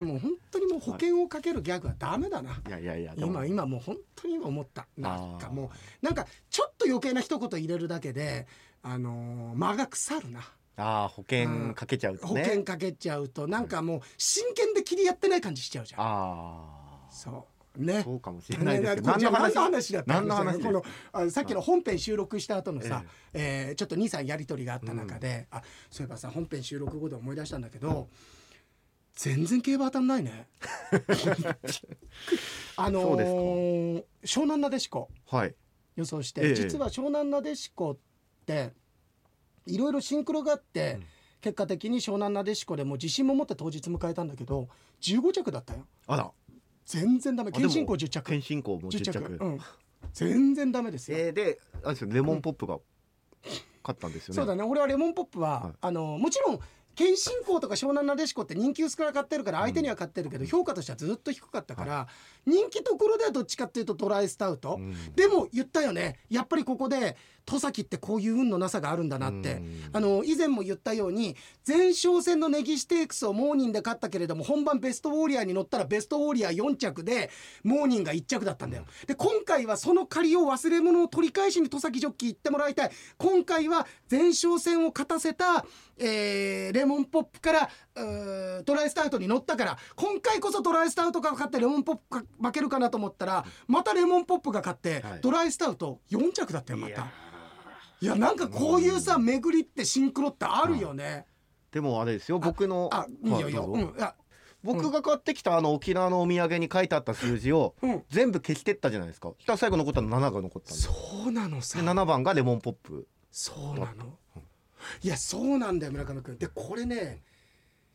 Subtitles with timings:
[0.00, 4.86] もう本当にもう保険をかけるギャグはダメだな、いやいやいや今今もう本当に今思った。
[4.98, 5.70] なんかも
[6.02, 8.46] うなんかちょっと余計な一言入れるだけで
[8.82, 10.40] あのー間が腐るな。
[10.78, 16.00] ああ保険かけちゃうと保ね険かけちゃうとなんかもう真剣で切りやってない感じしちゃうじゃん。
[16.02, 17.46] ああそ
[17.78, 17.82] う。
[17.82, 18.02] ね。
[18.02, 19.06] そうかもしれないですけど。
[19.16, 19.92] ね何の話？
[19.94, 20.82] だった何の話この
[21.12, 23.02] あさっきの本編収録した後のさ、
[23.32, 28.08] えーちょっと23やり取りがあった中で、あそういえばさ本編収録後で思い出したんだけど
[29.16, 30.46] 全然競馬当たんないね。
[32.76, 35.08] あのー湘南なでしこ。
[35.26, 35.54] はい。
[35.96, 36.54] 予想して、ええ。
[36.54, 38.74] 実は湘南なでしこって
[39.66, 41.06] いろいろシンクロがあって、うん。
[41.40, 44.68] 結果的に湘南なでしこでもう自信も持って当日迎えたんだけど
[45.00, 45.86] 15着だったよ。
[46.06, 46.30] あら。
[46.84, 47.52] 全然ダメ。
[47.52, 48.22] 謙信公10着。
[48.22, 49.44] 検診校も10 10着着。
[49.44, 49.60] うん、
[50.12, 52.78] 全然ダメですよ、えーであれですよレモンポップが
[53.82, 54.36] 勝ったんですよね。
[54.36, 54.62] そうだね。
[54.62, 55.72] 俺はレモンポップは、はい。
[55.80, 56.60] あのもちろん
[56.96, 62.08] 謙信公とか湘南なでしこって人気薄から買ってるから相手には買ってるけど、評価としてはずっと低かったから、
[62.46, 65.14] 人気ところではどっちかっていうとドライスタウト、うん。
[65.14, 66.18] でも言ったよね。
[66.30, 69.90] やっぱりここで戸崎ってこういう運のなさがあるんだなって、うん。
[69.92, 77.30] あの以前も言ったように前哨戦のネギステークスをモーニンで勝ったけれども本番ベストウォーリアーに乗ったらベストウォーリアー4着で
[77.62, 78.84] モーニンが1着だったんだよ。
[79.06, 82.90] で今回はその借りを忘れ物を取り返しに戸崎ジョッキー行ってもらいたい。
[83.16, 85.64] 今回は前哨戦を勝たせた、
[85.98, 95.20] えーレモンポップからうードライスタウトに乗ったから今回こそドライスタウトが勝ってレモンポップが負けるかなと思ったらまたレモンポップが勝って、はい。
[95.20, 97.06] ドライスタウト4着だったよまた
[98.00, 98.14] いや。
[98.14, 101.26] なんかこういうさ巡りってシンクロってあるよね。
[101.72, 103.64] でもあれですよ僕のあいいよいいよ。
[103.66, 104.14] うんいや
[104.62, 110.90] 僕が買ってきたあの沖縄のお土産に書いてあった数字をうん全部消してったじゃないですかそしたら最後残ったの7が残ったんでそ
[111.28, 111.84] うなのさで。
[111.84, 114.18] 7番がレモンポップそうなの。
[115.02, 116.38] いやそうなんだよ村上君。
[116.38, 117.22] でこれね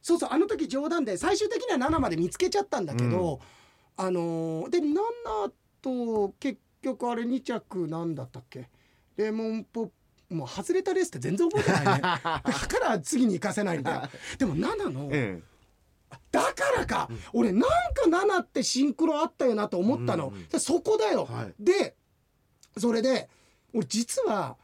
[0.01, 3.39] そうそうあの時冗談で最終的には7まで見つけちゃったんだけど、
[3.97, 8.69] あのーで7と結局あれ2着なんだったっけ？
[9.17, 9.93] レモンポップ
[10.33, 12.01] もう外れたレースって全然覚えてないね。
[12.01, 12.43] だか
[12.79, 14.01] ら次に行かせないんだよ。
[14.39, 15.41] でも7の、え
[16.31, 17.69] だからか、俺なんか
[18.07, 21.53] 7ってシンクロあったよなと思ったの、うんうんでそこだよ、はい。
[21.59, 21.95] で
[22.77, 23.29] それで
[23.73, 24.57] 俺実は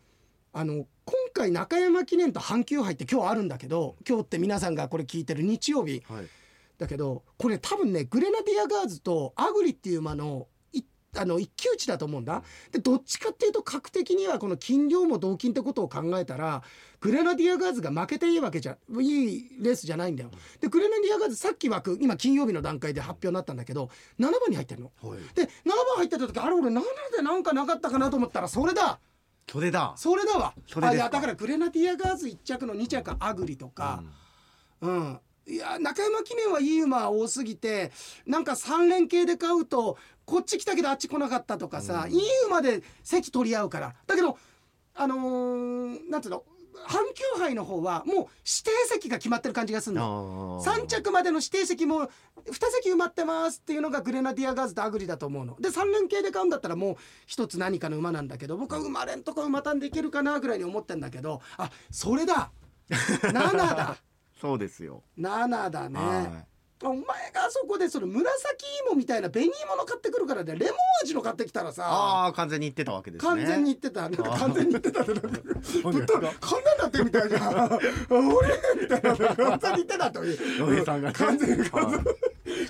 [0.53, 0.87] あの今
[1.33, 6.03] 回中山記念と阪急杯って今日あるんだけど今日って皆さんがこれ聞いてる日曜日。
[6.09, 6.27] えはい。
[6.77, 10.56] だけどこれ多分ねグレナディアガーズとアグリっていう馬のい
[11.17, 12.43] あの一騎打ちだと思うんだ。
[12.71, 16.63] でどっちかっていうと格的にはこの金量も同金ってことを考えたら
[16.99, 20.31] グレナディアガーズが負けていいわけじゃいいレースじゃないんだよ。
[20.61, 23.89] でグレナディアガーズさっき枠今金曜日の段階で発表になったんだけど
[24.19, 24.91] 7番に入ってるの。
[25.01, 25.19] はい。
[25.35, 26.81] で7番入ってた時あれ俺7
[27.15, 28.99] でなんかなかったかなと思ったらそれだ。
[29.49, 29.93] それだ。
[29.95, 30.53] それだわ。
[30.81, 34.03] あいやだからグレナディアガーズ1着の2着アグリとか、
[34.81, 37.91] うん、いや中山記念はいい馬多すぎて
[38.25, 42.13] なんか3連系で買うとこっち来たけどあっち来なかったとかさ、うん。
[42.13, 43.95] いい馬で席取り合うから。
[44.05, 44.37] だけど
[44.93, 46.43] あのーなんつうの
[46.85, 50.61] 阪急杯の方はもう指定席が決まってる感じがするあの。
[50.61, 50.69] ー。
[50.69, 52.09] 3着までの指定席も2
[52.81, 55.55] 席埋まってますっていうのがグレナディアガーズとアグリだと思うの。
[55.61, 56.95] で3連携で買うんだったらもう
[57.25, 62.51] 一つ何かの馬なんだけど僕は馬連とか馬単でいけるかなぐらいに思ってんだけどあそれだ。
[62.91, 63.95] 7だ。
[64.41, 65.03] そうですよ。
[65.17, 65.99] 7だね。
[65.99, 66.45] は
[66.83, 68.27] お前があそこでその紫
[68.87, 73.29] 芋みたいな紅芋の買ってくるからでレモン味の買ってきたらさああ完全に言ってたわけですね。
[73.29, 74.01] 完全に言ってた。
[74.01, 75.01] なんか完全に言ってた。
[75.01, 77.79] ってなんかなんだってみたいじゃん
[78.13, 78.49] 俺
[78.81, 79.15] みたいな。
[79.15, 80.33] 完全に言ってたとい
[80.81, 80.85] う。
[80.85, 81.13] さんがね。
[81.13, 82.05] 完全に完全に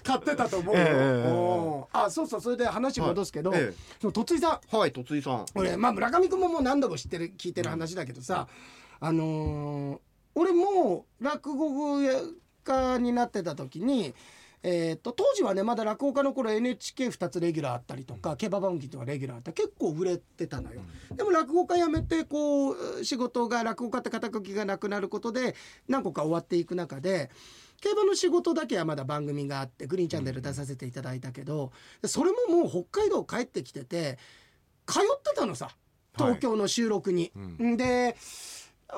[0.03, 1.85] 買ってたと思うよ、えー。
[1.91, 3.59] あそうそうそれで話戻すけど、はい。
[3.59, 3.75] ええ。
[3.99, 4.77] そのとついさん。
[4.77, 5.45] はいとついさん。
[5.55, 8.47] 俺まあ村上君ももう何度も知ってる聞いてる話だけどさ、
[9.01, 9.99] あのー
[10.39, 11.99] 俺もう落語
[12.67, 14.13] 家になってた時に、
[14.63, 20.81] えー、と当時はねまだ落語家の頃 NHK2 つレギュラーあったりとか競馬番組とかレギュラーあった結構売れてたのよ。
[21.15, 25.55] でも落語家辞めてこう仕事が落語家って肩書きがなくなることで
[25.87, 27.29] 何個か終わっていく中で
[27.79, 31.71] 競馬の仕事だけはまだ番組があってグリーンチャンネル出させていただいたけど
[32.03, 34.17] それももう北海道帰ってきてて
[34.87, 35.69] 通ってたのさ
[36.17, 37.31] 東京の収録に。
[37.35, 37.77] うん。
[37.77, 38.17] で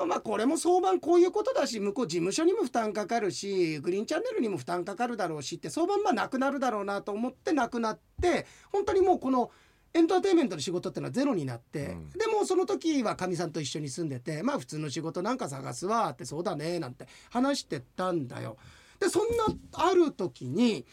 [0.06, 9.50] まあこれも相場こういうことだし向こう事務所にも負担かかるしグリーンチャンネルにも負担かかるだろうしって相場まあなくなるだろうなと思ってなくなって本当にもうこの
[9.92, 18.56] エンターテインメントの仕事ってのはゼロになって、うんでもその時はかみさんと一緒に住んでてまあ普通の仕事なんか探すわってそうだねなんて話してたんだよ。
[19.00, 20.86] でそんなある時に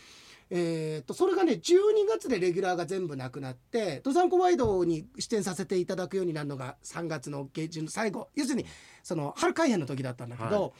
[0.50, 1.62] えー、とそれがね12
[2.10, 8.66] 月でレギュラーが全部なくなって登山コワイドに出演させていただくようになるのが3月の下旬の最後要するに
[9.04, 10.72] その春開演の時だったんだけど、は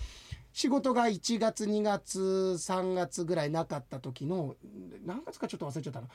[0.54, 4.56] 仕事が1月2月3月ぐらいなかった時の
[5.06, 6.08] 何月かちょっと忘れちゃったな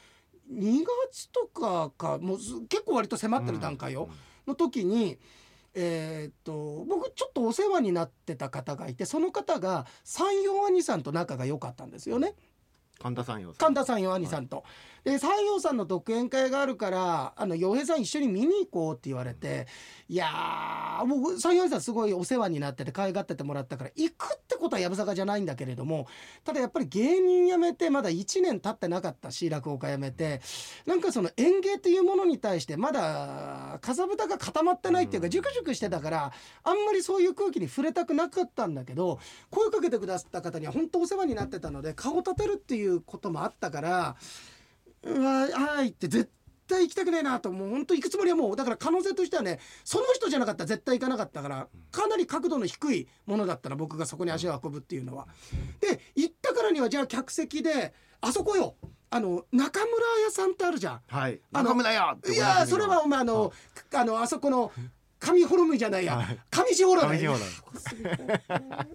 [0.52, 4.08] 2月とかかもうす結構割と迫ってる段階よ、
[4.46, 5.18] の時に。
[5.74, 12.34] えーっと僕ちょっとお世話になってた方がいてその方が三陽兄さんと仲が良かったんですよね。
[13.02, 13.42] 神田さん。
[13.42, 14.64] よ神田さんよ兄さんと。
[15.04, 19.66] で三陽さんの独演会があるからあの洋平さん一緒に見に行こうって言われて
[20.08, 26.06] いやー僕三陽兄さんすごいお世話になってて可愛がっててもらったから行くってことはやぶさかじゃないんだけれども
[26.44, 30.40] ただやっぱり芸人辞めてまだ1年経ってなかったし落語家辞めて
[30.86, 35.30] なんかその演芸っていうものに対してまだかさぶたが固まってないっていうかうん。
[35.32, 36.32] ジュクジュクしてたから
[36.62, 39.18] あんまりそういう空気に触れたくなかったんだけど
[39.50, 44.16] 声かけてくださった方には本当お世話になってたので顔立てるっていうこともあったから
[45.02, 46.30] うわはいって絶
[46.68, 55.26] 対行きたくねえなともう本当行くつもりはもうだから可能性としてはねその人じゃなかったら絶対行かなかったからかなり角度の低いものだったら僕がそこに足を運ぶっていうのは。
[55.80, 58.74] で行ったからにはじゃあ客席であそこよ
[59.10, 59.92] あの中村
[60.24, 61.00] 屋さんってあるじゃん。
[61.06, 61.40] はい。
[61.50, 63.52] 中村屋いやそれはお前あの
[63.92, 64.72] あのあそこの
[65.22, 66.40] 上ホルムじゃないやはい。
[66.50, 67.08] 上士ホルム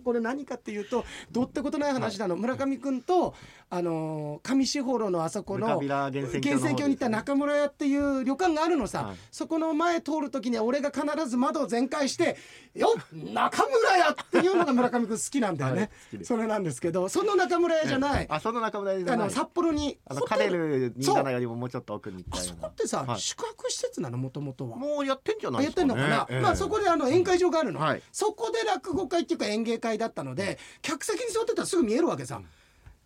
[0.04, 3.34] これ何かっていうとどうってことない話なの、村上君と
[3.70, 6.42] あの上士幌のあそこの源泉
[6.76, 9.18] 郷に行った中村屋っていう旅館があるのさ、はい。
[9.30, 12.38] そこの前通る時には俺が必ず窓を全開して
[12.74, 15.88] 「よっ中村屋!」っていうのが村上君好きなんだよね、は
[16.18, 19.16] いそれなんですけどその中村屋じゃない、あその中村屋じゃない。
[19.16, 23.20] あの札幌にあのカレル27よりももうちょっと奥に行っあそこってさ、はい。
[23.20, 24.78] 宿泊施設なのもともとは。
[24.78, 26.10] もうやってんじゃないやってんですかね。
[26.10, 26.42] のかな、ええ。
[26.42, 28.02] まあそこであの宴会場があるの、はい。
[28.12, 32.42] そこで落語会っていうか演芸会だったので客席に座ってたらすぐ見えるわけさ、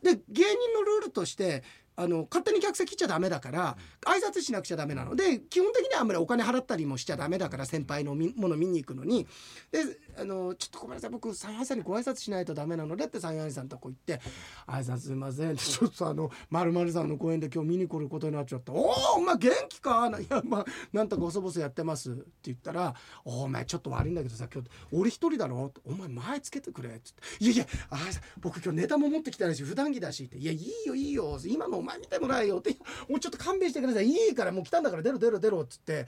[0.02, 1.64] で芸人のルールとして
[1.96, 5.16] あの勝手に客席来ちゃダメだから挨拶しなくちゃダメなの。
[5.16, 9.28] で基本的にはあんまりお金払ったりもしちゃダメだから先輩のみもの見に行くのに。
[9.72, 9.80] で
[10.18, 11.10] あのちょっとごめんなさい。
[11.10, 14.20] 僕三橋さんにご挨拶しないとダメなのでって三橋さんのとこ行って
[14.68, 22.94] 「挨拶すいません」ちょっとあの〇〇さんの公演で今日見に来ることになっちゃった「おおお前元気か?」いやまあなんとか細々やってます」って言ったら
[23.26, 27.98] 「お前ちょっと悪いんだけどさ今日俺一人だろ?」お前前つけてくれ」っつって「いやいやあ
[28.40, 32.76] 僕今日ネタも持ってきてないし普段着だし」って「いやいいよいいよ今のお前見てもらえよ」って
[33.10, 34.08] 「もうちょっと勘弁してください。
[34.08, 36.08] いいからもう来たんだから出ろ出ろ出ろ」っつって。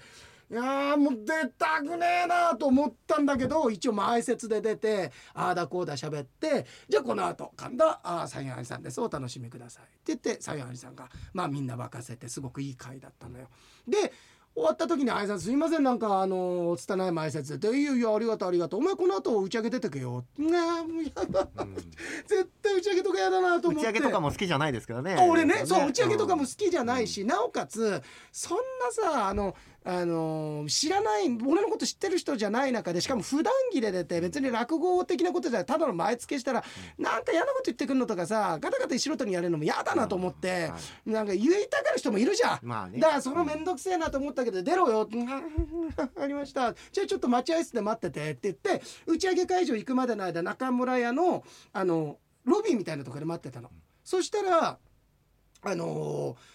[0.52, 9.02] いやーもう出たくねえなと思ったんだけど一応前説で出てああだこうだ喋ってじゃあこの後神田あ三谷さんです。
[9.02, 9.84] お楽しみください。
[9.84, 13.48] って言って三谷さんがまあみんな沸かせてすごくいい回だったのよ。
[13.88, 14.14] で
[14.56, 18.82] 終わった時に挨拶すいませんなんかあの拙い前説で「いやいやありがとうありがとう。
[18.82, 20.52] お前この後打ち上げ出てけよ」ねえ
[20.84, 21.48] もうやだ、
[22.28, 23.90] 絶対打ち上げとかやだなと思って。
[23.90, 25.16] 打ち上げとかも好きじゃないですけどね。
[25.16, 36.64] あ俺ねそう打ち上げとかもん好きじゃないし、なおかつそんなさあのあの知らない俺のこと知ってる人じゃない中でしかも普段着で出て別に落語的なことじゃただの前付けしたら、
[36.98, 42.60] なんか嫌なこと言ってくるのとかさガタガタ素人にやれるのも嫌だなと思って、はなんか言いたがる人もいるじゃん。
[42.62, 43.00] まあね。
[43.00, 45.04] だからその面倒くせえなと思ったけど出ろよ。
[45.04, 45.18] って
[46.22, 46.74] 「ありました。
[46.92, 51.44] じゃあちょっと待合室で待ってて」って言って打ち上げ会場行くまでの間中村屋の
[51.74, 53.70] あのロビーみたいなところで待ってたの。
[54.04, 54.78] そしたら
[55.66, 56.53] あのー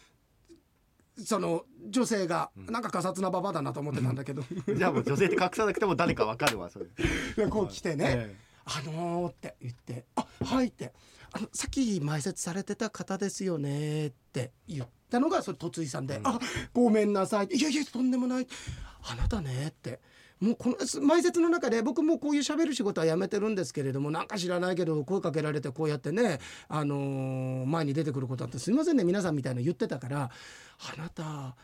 [1.24, 4.42] その女性がなんかガサツなババアだなと思ってたんだけど。
[4.74, 6.86] じゃあもう女性って隠さなくても誰かわかるわそれ。
[7.36, 10.92] でこう来てねえ「あのー」って言って「あはい」って
[11.32, 16.38] 「あのさっき前説されてた方ですよね」って言ったのがそれとついさんで「あ
[16.72, 18.46] ごめんなさい」いやいやとんでもない」
[19.02, 20.00] 「あなたね」って。
[20.40, 30.30] もうこの前説の中で僕もこういうしゃべる仕事はやめてるんですけれどもなんか知らないけど声かけられてこうやってね、あの前に出てくることあってすいませんね皆さんみたいな言ってたから
[30.94, 31.56] 「あなた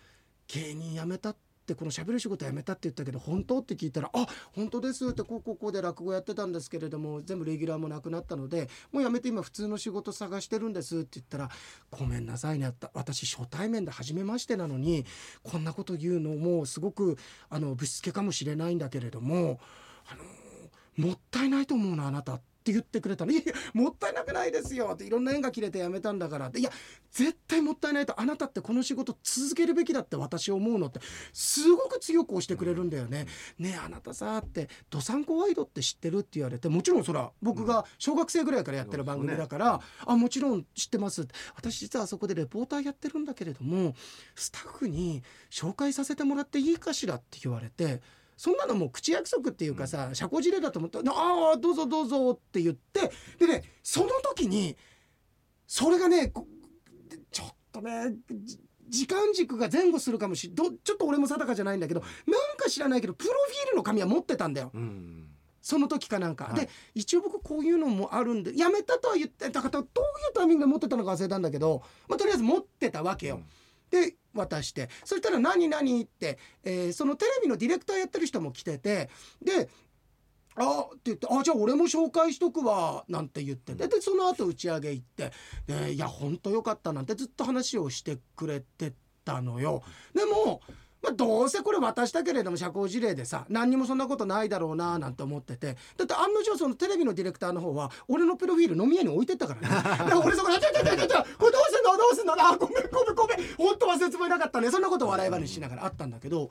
[0.48, 3.60] 芸人辞めたってこの喋る仕事辞めたって言ったけど本当？
[3.60, 11.48] って聞いたら「あ本当です」ってこうこうこうで落語やってたんですけれども全部レギュラーもなくなったのでもう辞めて今普通の仕事探してるんですって言ったら
[11.90, 15.06] 「ごめんなさいねった私初対面で初めましてなのに
[15.42, 17.16] こんなこと言うのもすごく
[17.48, 19.60] あのぶしつけかもしれないんだけれども
[20.06, 22.53] あのもったいないと思うなあなた」って。
[22.72, 26.70] 言ってくれたの「いやいやもったいなくないですよ」っていろんな縁が切れて辞めたんだからって「いや
[27.10, 31.00] 絶対もったいないとあなたってこの仕事続けるべきだって私思うの」って
[31.32, 33.26] すごく強く押してくれるんだよね。
[33.58, 43.94] ねえあなたさって「どさんこワイドって知ってる?」って言われてもちろんそら僕が小学生ぐらいからやってる番組だから「あもちろん知ってます」私実はあそこでレポーターやってるんだけれども
[44.34, 48.00] スタッフに紹介させてもらっていいかしらって言われて。
[48.36, 51.02] そんなのもう口約束っていうかさ、社交辞令だと思った。
[51.02, 54.76] ら「ああどうぞどうぞ」って言ってでねその時に
[55.66, 56.46] それがねこ
[57.30, 62.10] ちょっとねじ時間軸が前後するかもしどちょっと俺も定かじゃないんだけどなん
[62.56, 64.70] か知らないけどプロフィールの紙は持ってたんだよ。
[64.74, 65.28] うん。
[65.60, 66.54] その時かなんか、はい。
[66.60, 69.86] で一応僕こういうのもあるんでやめたとは言ってだからどういう
[70.34, 73.40] タイミングで持ってたのか忘れたんだけど、まあ、とりあえず持ってたわけよ。
[73.90, 79.10] で渡してそしたら「何何?」って、えーそのテレビのディレクターやってる人も来てて
[79.42, 79.68] で
[80.56, 85.32] 「あって言って「あじゃあ俺も紹介しとくわ」なんて言っててでその後打ち上げ行って
[85.66, 88.92] 「でいやほんとよかった」なんてずっと話をしてくれて
[89.24, 89.82] たのよ。
[90.14, 90.60] でも
[91.04, 102.34] まあ、どうせこれ渡したけれども社交辞令でさ何にもそんなことないだろうななんて思っててだって案の定そのテレビのディレクターの方は俺のプロフィール飲み屋に置いてったからね だから俺そこで「ちょちょちょちょこれどうのどうすんの？
[102.38, 103.54] あごめんごめんごめん。
[103.56, 106.50] ほんと忘れつもりなかったね」そんなこと笑い話しながらあったんだけど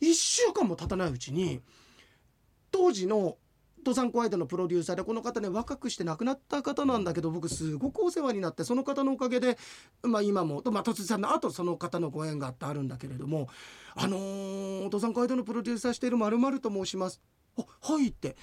[0.00, 1.60] 1週間も経たないうちに
[2.70, 3.36] 当時の
[3.78, 9.58] 登山コアイドのプロデューサーでこの方ね若くして亡くなった方なんだけど僕すごくお世話になってその方のおかげで、
[10.02, 13.48] まあ、今も、まあ、突さんの後その方のご縁があってあるんだけれども
[13.96, 17.20] 「あのー、登山コアイドのプロデューサーしているまると申します」
[17.56, 18.36] あ「はい」って。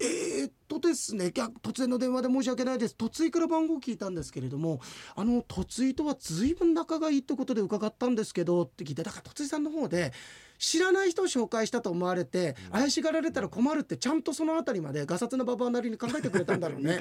[0.00, 2.96] えー、っとですね突然の電話で申し訳ないです。
[2.98, 4.80] 突井から番号聞いたんですけれども
[5.14, 10.12] あの突井とは随分仲がいいってことで伺ったんですけどって聞いてだから突井さんの方で
[10.58, 16.94] 知らない人を紹介したと思われて怪しがられたら困るってちゃんとそのあたりまでガサツなババアなりに考えてくれたんだろうね。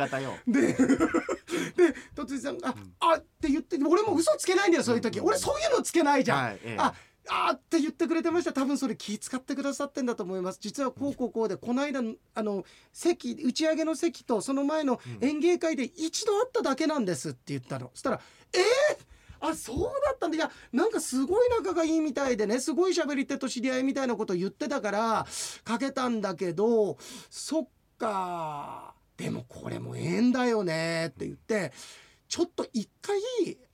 [0.47, 0.75] で で
[2.15, 5.19] 突井さんが「ああって言って俺も嘘つけないんだよそういう時。
[5.21, 6.43] 俺そういうのつけないじゃん。
[6.43, 8.53] はいええああーって言ってくれてました。
[8.53, 10.59] 多分それ気使ってくださってんだと思います。
[10.59, 12.01] 実はこうこうこうでこの間
[12.33, 17.91] あの席打ち上げの席とその前の演芸会で一度会っただけなんですって言ったの。
[17.93, 18.21] そしたら
[18.53, 18.61] 「えー？
[19.41, 20.37] あそうだったんだ。
[20.37, 22.59] いやなんかすごい仲がいいみたいでね。
[22.59, 25.25] すごい喋り手と知り合いみたいなこと言ってたから
[25.63, 26.97] かけたんだけど
[27.29, 27.67] そっ
[27.97, 28.93] か。
[29.17, 31.73] でもこれも縁だよねって言って
[32.27, 33.17] ちょっと一回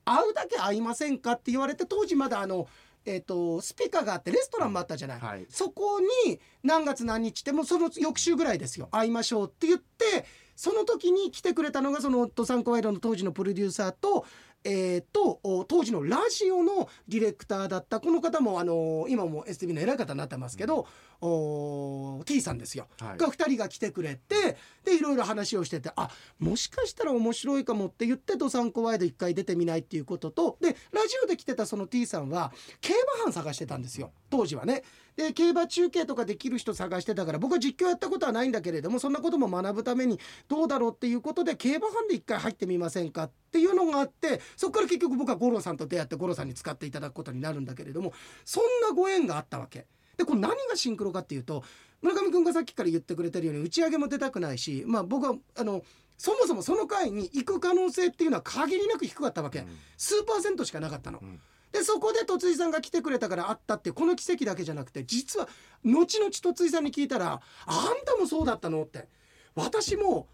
[0.05, 2.67] 会うだけ会いませんかって言われて当時まだあの
[3.05, 5.45] えー、とスピカがあってレストランもあったじゃない、はい。
[5.49, 8.87] そこに何月何日でもその翌週ぐらいですよ。
[8.91, 14.25] 会いましょうって言ってその時に来てくれたのがその登山コワイドの当時のプロデューサーと,、
[14.63, 20.87] えー、とお当時のラジオのディレクターだったこの方もあの今も STV の偉い方になってますけど、
[21.21, 34.83] お T さんですよ、はいが2人が来てくれてでいろいろ話をしててあもしかしたら面白いかもって言って登山コワイド1回出てみないっていうこととでラジオで来てたその T さんは競馬班探してたんですよ当時はね。
[35.15, 40.19] で競馬中継とかできる人探してたから僕は実況やったことはないんだけれどもそんなことも学ぶために
[40.49, 48.11] どうだろうっていうことで競馬班で一回入ってみませんかっていうのがあってそこから結局僕は五郎さんと出会って五郎さんに使っていただくことになるんだけれども
[48.43, 49.87] そんなご縁があったわけ。
[50.17, 51.63] でこれ何がシンクロかっていうと
[52.01, 55.83] 村上君がさっきから言ってくれてるように打ち上げも出たくないしまあ僕はあの
[56.17, 59.67] そもそもその回に行く可能性っていうのは限りなく低かったわけ、うん
[59.97, 61.19] 数パーセントしかなかったの。
[61.19, 61.39] ん
[61.71, 65.49] でそこで戸井さんが来てくれたから会ったってこの奇跡だけじゃなくて実は
[65.83, 69.09] 後々戸井さんに聞いたら「あんたもそうだったの?」って
[69.55, 70.27] 私も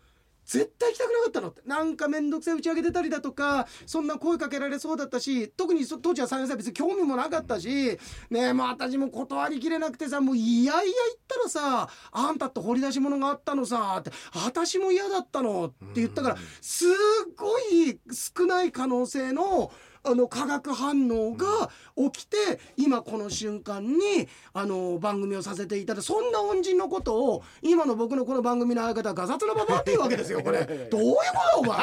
[0.45, 1.61] 絶対行きたくなかったのって。
[1.65, 10.91] なんか面倒くさい打ち上げ出たりだとかそんな声かけられそうだったし特にそ当時は三遊亭別に興味もなかったしねえもう私も断りきれなくてさもういやいや言っ
[11.27, 14.11] たらさあんたって掘り出し物があったのさって
[14.45, 16.89] 私も嫌だったのって言ったからすっ
[17.37, 19.71] ごい少ない可能性の
[20.03, 21.69] あの化学反応が
[22.11, 22.37] 起きて
[22.75, 30.65] 今この瞬間にあの番組をさせていただそんな恩人のことを今の僕のこの番組の相方ガサツなババアっていうわけですよこれ。
[30.89, 31.21] どういうこ
[31.53, 31.79] とお前。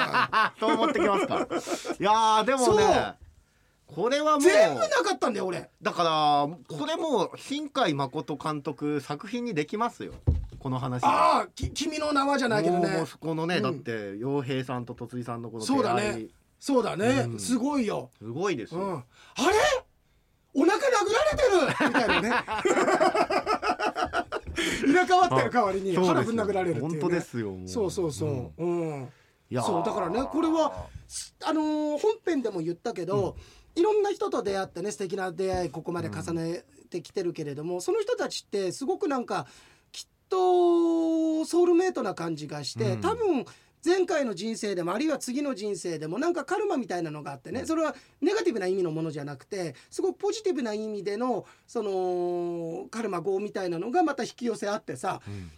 [0.58, 1.34] と思ってきますか
[2.00, 3.14] いやーでもね
[3.86, 5.70] これはもう全部なかったんだよ俺。
[5.80, 10.12] だからこれもう新海誠監督作品にできますよ。
[10.58, 11.04] この話。
[11.04, 13.62] ああき君の名はじゃないけどもうもねうそこのね、うん。
[13.62, 17.38] だって洋平さんと戸井さんのこのそうだ出会いねそうだね、うん。
[17.38, 19.04] すごいよ、すごいですよ、うん、あれ？
[20.54, 21.88] お腹殴られてる？
[21.88, 22.30] みたいなね。
[24.82, 29.08] 入れ替わってる代わりにそうですよ腹ぶん殴られるっていう、ね、本当ですよそうそうそう、うん。
[29.50, 29.64] いやー。
[29.64, 30.86] そうだからねこれは
[31.44, 33.36] あのー本編でも言ったけど、
[33.76, 39.46] いろんな人と出会ってね素敵な出会いここまで重ねてきてるけれども、その人たちってすごくなんか
[39.92, 43.00] きっとソウルメイトな感じがして、うん。
[43.00, 43.44] 多分
[43.84, 55.50] 前回の人生でもあるいは次の人生でもなんかカルマみたいなのがあってねそれはネガティブな意味のものじゃなくてすごくポジティブな意味でのそのカルマ業みたいなのがまた引き寄せあってさ、うん。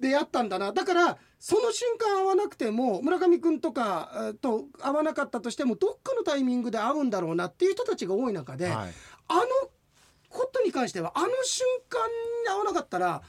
[0.00, 0.72] 出会ったんだな。
[0.72, 8.92] だからその瞬間会わなくても村上君とかえーと会わなかったとしてもどっかのタイミングで会うんだろうなっていう人たちが多い中で、はい。
[9.28, 9.42] あの
[10.28, 13.22] ことに関してはあの瞬間に会わなかったら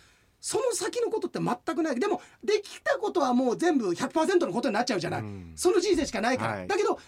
[0.46, 2.00] その先のことって全くない。
[2.00, 5.54] でもできたことはもう全部100%のことになっちゃうじゃない、うん。
[5.56, 6.68] その人生しかないから、はい。
[6.68, 7.00] だけど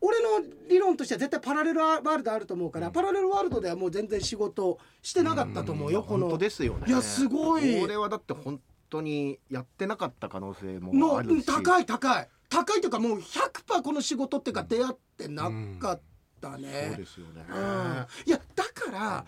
[0.00, 0.28] 俺の
[0.68, 6.26] 理論としては絶対パラレルワールドあると思うから、パラレルワールドではもう全然仕事してなかったと思うよ、この。
[6.26, 6.84] 本当ですよね。
[6.86, 7.80] いやすごい。
[7.80, 11.46] これはだって本当にやってなかった可能性ものあるし。
[11.46, 12.28] 高い高い。
[12.48, 16.00] 高いというかもう100%この仕事っていうか出会ってなかっ
[16.40, 17.04] たそうねで。
[17.06, 18.06] すよね、うん。
[18.26, 19.24] いやだから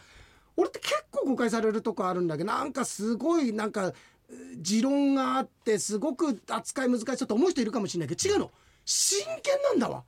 [0.57, 3.93] 俺って結構誤解されるとこあるんだけどなんかすごいなんか
[4.29, 8.51] えー持論があってすごく扱い難しいと思う人いるかもしれないけど違うの。
[8.85, 10.05] 真剣なんだわ。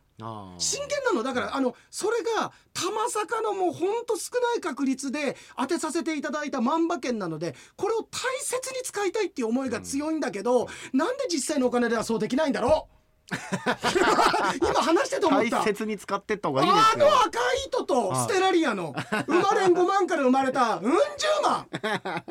[0.59, 1.23] 真剣なの。
[1.23, 12.98] だからあのそれが玉坂のもうほんと少ない確率で当てさせていただいた万馬券なのでこれを大切に使いたいっていう思いが強いんだけど、なんで実際のお金ではそうできないんだろう？
[14.61, 15.59] 今話してて思った。
[15.59, 17.07] 大切に使ってった方がいいですよ。
[17.07, 18.95] あの赤い糸とステラリアの
[19.27, 20.97] 生まれん5万から生まれたうん十
[21.43, 21.67] 万。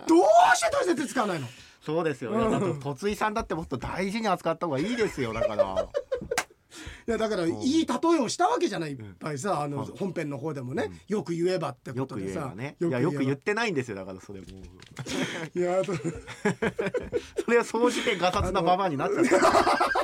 [0.08, 1.48] どうして大切に使わないの？
[1.86, 5.88] そうですよ、うんだって突井さんだってもっと大事に扱った方がいいですよだから
[7.08, 10.92] いやだからいい例えをしたわけじゃないいっぱいさあのはい本編の方でもね。
[11.08, 12.54] よく言えばってこよくとでさ。
[12.56, 13.02] 言えばね。
[13.02, 15.04] よく言っえてないんですよだからそれもば
[15.60, 15.84] いやだ
[17.44, 19.98] それは総じてガサツなババアになっちゃった。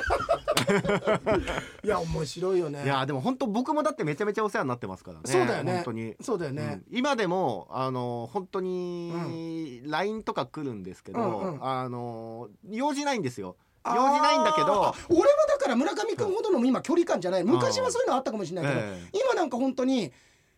[1.84, 2.84] いや面白いよね。
[2.84, 5.22] いやでも本当僕もだってめちゃめちゃお世話になってますからね。
[5.26, 5.74] そうだよね。
[5.74, 6.16] 本当に。
[6.20, 6.98] そうだよね、うん。
[6.98, 11.64] 今でもあの本当に LINE とか来るんですけど、うんうん。
[11.66, 14.94] あの用事ないんですよ用事ないんだけど。
[15.10, 17.44] 俺はだから村上君ほどの今距離感じゃない。
[17.44, 20.12] 昔はそういうのあったかもしれないけど、え今なんか本当に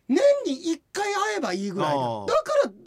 [0.07, 2.01] 年に1回会えばいいぐらいだか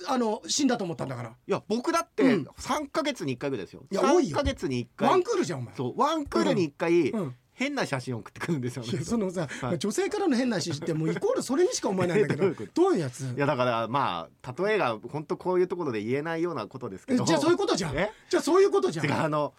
[0.06, 1.28] らあの死んだと思ったんだから。
[1.28, 2.42] いや僕だってうん。
[2.58, 3.84] 3ヶ月に1回ぐらいですよ。
[3.90, 5.74] いや多い3よヶ月に1ワン回クールじゃんお前。
[5.74, 7.34] そうワンクールに1回、うん。
[7.52, 8.82] 変な写真送ってくるんですよ。
[8.84, 9.78] ねそのさ、 はい。
[9.78, 12.54] 女性からの変な話ってもうイコールそれにしか思えないんだけど。
[12.72, 17.22] どういうやついやだからまあ例えが本当こういうところで言えないようなことですけど。
[17.22, 17.98] えじゃあそういうことじゃん。
[17.98, 18.10] え？
[18.30, 19.12] じゃあそういうことじゃん。
[19.12, 19.52] あの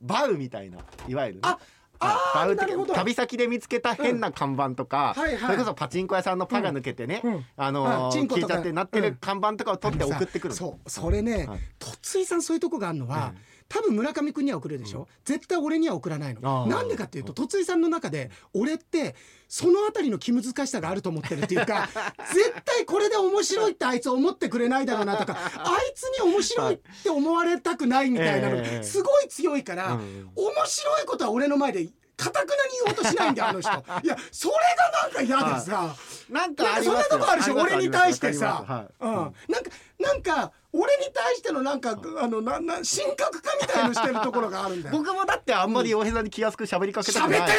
[0.00, 0.78] バウみたいな
[1.08, 1.42] いわゆるね。
[1.44, 1.58] あ
[2.00, 2.46] あ
[2.94, 5.40] 旅先で見つけた変な看板とか、うんはいはい。
[5.40, 7.34] それこそパチンコ屋さんのパが抜けてね、うん。
[7.34, 7.44] うん。
[7.56, 10.56] あのー聞いちゃってなってる看板とかを取って送ってくるの。
[10.56, 11.60] そうそれね、はい。
[11.78, 13.38] とついさんそういうとこがあるのは、え
[13.70, 16.68] 多分村上君には送るでしょ、絶対俺には送らないあのー。
[16.68, 19.14] なんでかっていうととついさんの中で俺って
[19.48, 21.88] そのあたりの気難しさがあると思ってるっていうか
[22.34, 28.82] 絶対これで面白いってあいつ思ってくれないだろうなとか あいつに面白いって思われたくないみたいなのええ。
[28.82, 33.70] すごい強いから、うん面白いことは俺の前でかたくなに言おうとしないんだよあの人。
[34.04, 35.96] いやそれがなんか嫌でさ、
[36.28, 37.54] なんなんかそんなとこあるでしょ？
[37.54, 44.96] 俺に対してさ、うん、はなんかなんか俺に対してのなんかあのなな神格化みたいのしてるところがあるんだよ。
[44.96, 46.24] 僕もだってあんまり洋平さん。
[46.24, 47.56] に気安く喋りかけた喋ってるくないよ。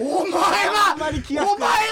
[0.00, 1.08] お前はお前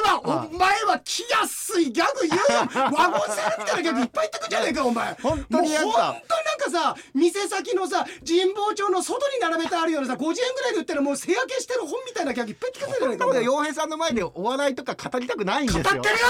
[0.01, 2.90] はお前は気安いギャグ言うよ。
[2.96, 5.14] ワゴンセールみたいなギャグいっぱい言ってくんじゃねえかお前。
[5.22, 14.12] 本当にやっぱもう本当になんかさ店先のさ神保町の外に並べてあるようなさ50円ぐらいで売ってるもう背焼けしてる本みたいなギャグいっぱい言ってくんじゃねえか洋平さんの前。
[14.12, 16.20] でお笑いとか語りたくないんですよ語ってるよ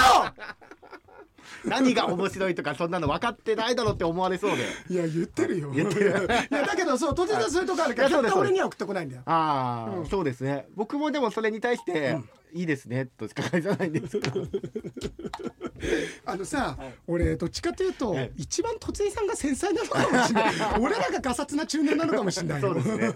[1.64, 4.64] 何が面白いとかそんなの分かってないだろって思われそうで。
[4.88, 5.70] いや言ってるよ。
[5.70, 6.10] 言ってる。
[6.10, 9.22] いやだけどそう突然そういうとこあるから絶対俺には送ってこないんだよ。
[9.26, 10.06] ああ、うん。
[10.06, 10.66] そうですね。
[10.74, 12.18] 僕もでもそれに対して、
[12.52, 14.18] いいですねとしか返さないんです
[16.24, 18.32] あのさ、俺どっちかというと、ええ。
[18.36, 20.54] 一番突井さんが繊細なのかもしれない。
[20.80, 22.74] 俺らがガサツな中年なのかもしれないよ。
[22.74, 23.14] そうですね。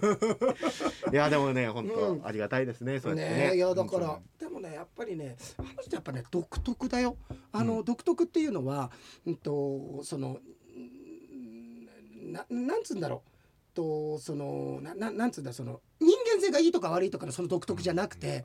[1.11, 2.25] いやでもね本当、うん。
[2.25, 3.47] ありがたいですねそうやってね。
[3.49, 7.17] ねいやだから本でもねやっぱりねあの人やっぱね独特だよ。
[7.51, 8.91] あの、独特っていうのは
[9.25, 10.39] うんとその
[10.75, 13.29] んななんつうんだろう。
[13.73, 18.43] とそのなななんつうんだその人間性がいいとか悪いとかのその独特じゃなくて、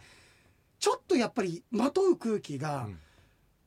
[0.78, 2.98] ちょっとやっぱりまとう空気が、うん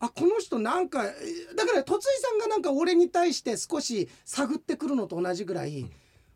[0.06, 1.14] あこの人なんかえ
[1.56, 5.86] だから突井さんがなんか俺に対して少し探ってくるのと同じぐらい、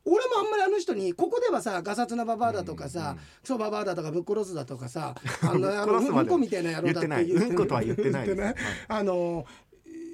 [0.06, 7.32] 俺もあんまりあの人にここではさガサツなババアだとかさ、クソババアだとかぶっ殺すだとかさ あのあのうんこみたいな野郎だって言ってない。
[7.50, 8.42] うんことは言ってないです。
[8.42, 9.46] 言ってあの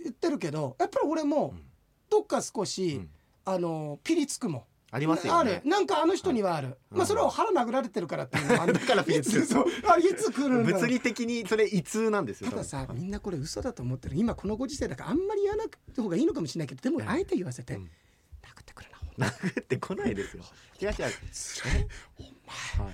[0.04, 1.64] 言ってるけどやっぱり俺もうん。
[2.10, 3.10] どっか少し、うん。
[3.46, 4.64] あのピリつくもん。
[4.96, 5.70] ありますよねある。
[5.70, 8.74] なんかあの人にはある、うんまあそれを腹殴られてるからっていうのもある。
[8.74, 10.82] だからピリつくいつそうあいつ来るんだろう。
[10.82, 14.16] 物理的にそれ異通なんですよたださみんなこれ嘘だと思ってる。
[14.16, 16.26] 今このご時世だからあんまり言わなくて方がいい。
[16.26, 16.68] のかもしれない。
[16.68, 17.82] けどでもうんあえて言わせて、うん。
[17.82, 17.90] 殴っ
[18.66, 20.44] てくるな殴ってこないですよ。
[20.82, 20.96] 違う違う。
[20.96, 21.12] お前はい。
[22.78, 22.94] お前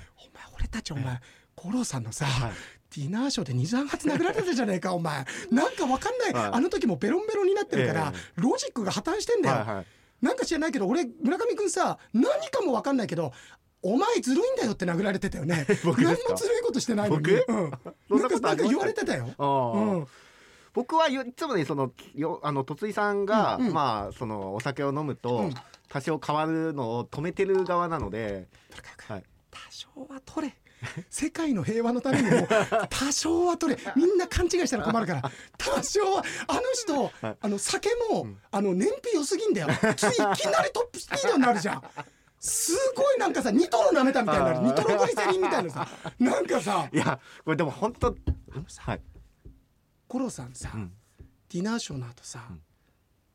[0.56, 1.20] 俺たちお前
[1.56, 2.52] 五郎さんのさ、はい。
[2.98, 5.26] ディナーショーで23発殴られたじゃねえかお前。
[5.50, 6.52] なんかわかんない、はい。
[6.54, 8.42] あの時もベロンベロンになってるから、え。
[8.42, 9.86] ロジックが破綻してんだよ、はいはい
[10.22, 13.34] なんか知らないけど俺村上くんさ何かもわかんないけど
[13.82, 15.66] お前ずるいんだよって殴られてたよね。
[15.84, 15.96] 何
[16.30, 17.24] もずるいことしてないのに。
[17.24, 17.46] 僕？
[17.48, 19.34] うん、なんかなんか言われてたよ。
[19.40, 20.08] うん。
[20.74, 23.74] 僕はよいつもねそのよあの筒井さんが、うんうん。
[23.74, 25.54] まあそのお酒を飲むと、うん。
[25.90, 28.48] 多少変わるのを止めてる側なので、
[29.08, 30.56] はい、多少は取れ
[31.10, 32.48] 世界の平和のためにも
[32.90, 35.32] 多少は取れみんな勘違いしたら困るから。
[35.58, 37.38] 多少はあの人、はい。
[37.42, 39.68] あの酒も、あの燃費良すぎんだよ。
[39.96, 41.84] ついいきなりトップスピードになるじゃん。
[42.40, 45.88] すごいなんかさニトロ舐めたみたいになニトログリセリンみたいなさ。
[46.20, 46.90] なんかさ。
[46.92, 48.16] いやこれでも本当
[48.80, 49.02] はい、
[50.08, 50.92] コロさんさ、うん。
[51.50, 52.48] ディナーショーの後さ、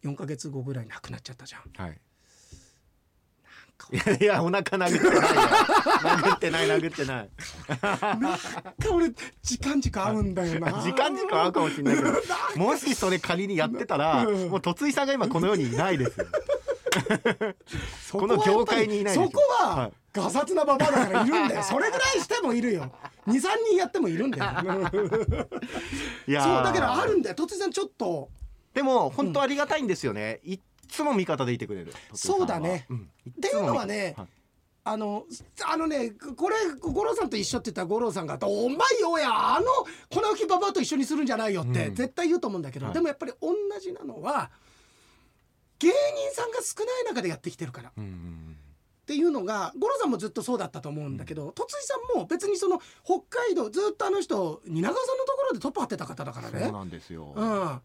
[0.04, 1.62] 4ヶ月後ぐらいに亡くなっちゃったじゃん。
[1.82, 2.00] はい
[3.92, 5.42] いやいやお腹殴ってないよ。
[6.02, 7.30] 殴ってない殴ってない。
[8.20, 8.40] なんか
[8.92, 9.12] 俺
[9.42, 10.72] 時間軸合うんだよな。
[10.82, 12.12] 時間時間合うかもしれないけど
[12.56, 14.48] もしそれ仮にやってたらうん。
[14.50, 16.26] もう筒井さんが今この世にいないですよ。
[18.02, 21.62] そこの業界にいないでしょそこははいガサツなババアだからいるんだよ。
[21.68, 22.90] それぐらいしてもいるよ。
[23.26, 24.44] 23人やってもいるんだよ。
[26.26, 26.54] いやー。
[26.56, 27.36] そうだけどあるんだよ。
[27.36, 28.30] 突然ちょっと。
[28.72, 31.92] でも本当ありがたいんですよね、いっつも味方でいてくれる。
[32.14, 32.86] そうだね。
[32.90, 32.94] ん
[33.26, 34.26] いっていうのはねはい。
[34.88, 35.24] あの
[35.68, 39.66] あのねこれ五郎さんと一緒って言ったら五郎さんが「お前よやあの
[40.10, 41.94] 粉吹きババアと一緒にするんじゃないよ」ってうん。
[41.96, 42.94] 絶対言うと思うんだけど、はい。
[42.94, 44.50] でもやっぱり同じなのは
[45.80, 45.94] 芸人
[46.34, 47.92] さんが少ない中でやってきてるから。
[47.96, 48.56] うんうん
[49.02, 56.64] っていうのが五郎さんもずっとそうだったと思うんだけど筒井さんも別にその北海道ずっとあの人蜷川さんのところでトップ張ってた方だからね。
[56.64, 57.80] そうなんですよ、うん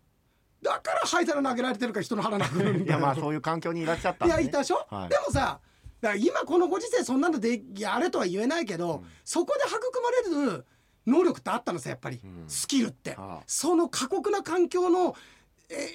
[0.62, 5.10] だから灰皿投げられてるから人の腹殴るんだよいやまあそういう環境にいらっしゃったんいやいたでしょ、はい。
[5.10, 5.60] でもさ
[6.02, 9.06] だから今このご時世そんなのでやれとは言えないけど、うん。
[9.24, 10.66] そこで育まれる
[11.06, 12.44] 能力ってあったのさやっぱり、うん。
[12.48, 13.44] スキルって、ああ。
[13.46, 15.16] その過酷な環境のえ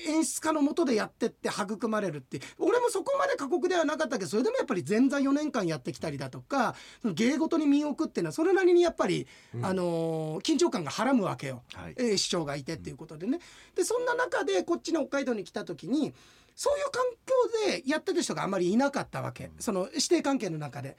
[0.07, 9.67] 演出家のもとでやってって育まれるって俺もそこまで過酷ではなかったけどそれでもやっぱり前座4年間やってきたりだとか芸事に身を置くっていうのはそれなりにやっぱり、うん。
[9.67, 11.62] あのー緊張感がはらむわけよ。
[11.75, 11.95] はい。
[11.97, 13.39] えー師匠がいてっていうことでね。
[13.75, 16.15] でそんな中でこっちの北海道に来た時に
[16.55, 19.51] そういう環境でやってた人があまりいなかったわけ。
[19.59, 20.97] その師弟関係の中で。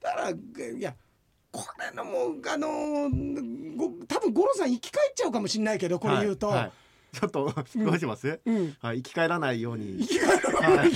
[0.00, 0.94] だからいや
[1.52, 6.72] これのもうあのーご多分五郎さん生き返っちゃうかもしれないけどこれ言うと、はいはい
[7.18, 8.76] ちょっとどうします、うん。
[8.80, 9.98] はい、生き返らないように。
[10.00, 10.90] 生き返るはい、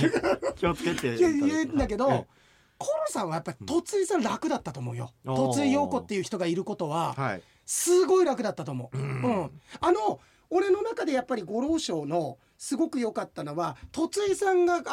[0.55, 1.17] 気をつけて。
[1.17, 2.25] 言うんだけど、え
[2.77, 5.11] コロさんはやっぱり突井さん楽だったと思うよ。
[5.25, 7.41] 突井陽子っていう人がいることはえはい。
[7.65, 8.97] すごい楽だったと思う。
[8.97, 14.83] ううんん、あの俺の中でやっぱり五郎賞のすごく良かったのは突井さんが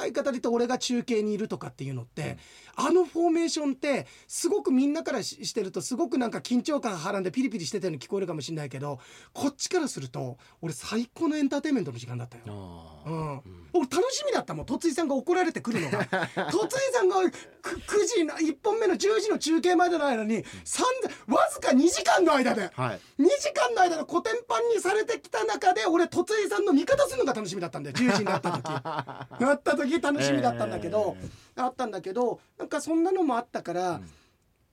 [0.00, 2.38] 相方で言って俺が中継にいるとかっていうのって、
[2.74, 8.98] あのフォーメーションってすごくみんなからししてるとすごくなんか緊張感はらんでピリピリしてたように聞こえるかもしれないけど
[9.34, 12.44] こっちからすると俺最高のエンターテインメントの時間だったよ。
[12.46, 13.10] あー。
[13.10, 13.42] うん、
[13.74, 16.04] 俺楽しみだったもん突井さんが怒られてくるのが。
[16.48, 17.16] 突井さんが
[17.60, 20.82] く9時の1本目の10時の中継までの間に3
[21.26, 23.00] わずか2時間の間ではい。
[23.20, 27.96] 2時間の間のコテンパンにされてきた中で俺突井さんの味方するのが楽しみだったんだよ。
[27.96, 28.64] 10時になった時。
[29.40, 31.16] なった時楽しみだったんだけど、
[31.56, 34.10] あったんだけどなんかそんなのもあったから、うん。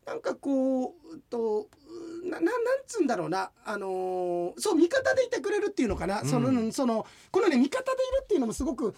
[0.06, 1.68] なんかこううと
[2.24, 3.52] なななんつうんだろうな。
[3.66, 6.28] あのーそう味方でいてくれるっていうのかな、うん。
[6.28, 8.94] そのそのこのね味方でいるっていうのもすごく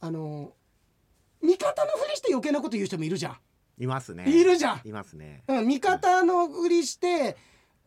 [0.00, 3.36] あのー味方のふりして余計なこと言う人もいるじゃん、
[3.82, 4.24] いますね。
[4.30, 5.42] いるじゃん、いますね。
[5.48, 7.36] うん、味方のふりして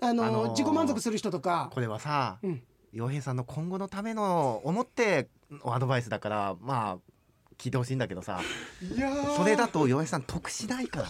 [0.01, 1.69] あのーあのー自己満足する人とか。
[1.73, 2.61] これはさうん
[2.95, 5.27] 洋平さんの今後のための思って
[5.65, 6.97] アドバイスだからまあ
[7.57, 8.39] 聞いてほしいんだけどさ。
[8.81, 9.35] いやー。
[9.35, 11.07] それだと洋平さん得しないから。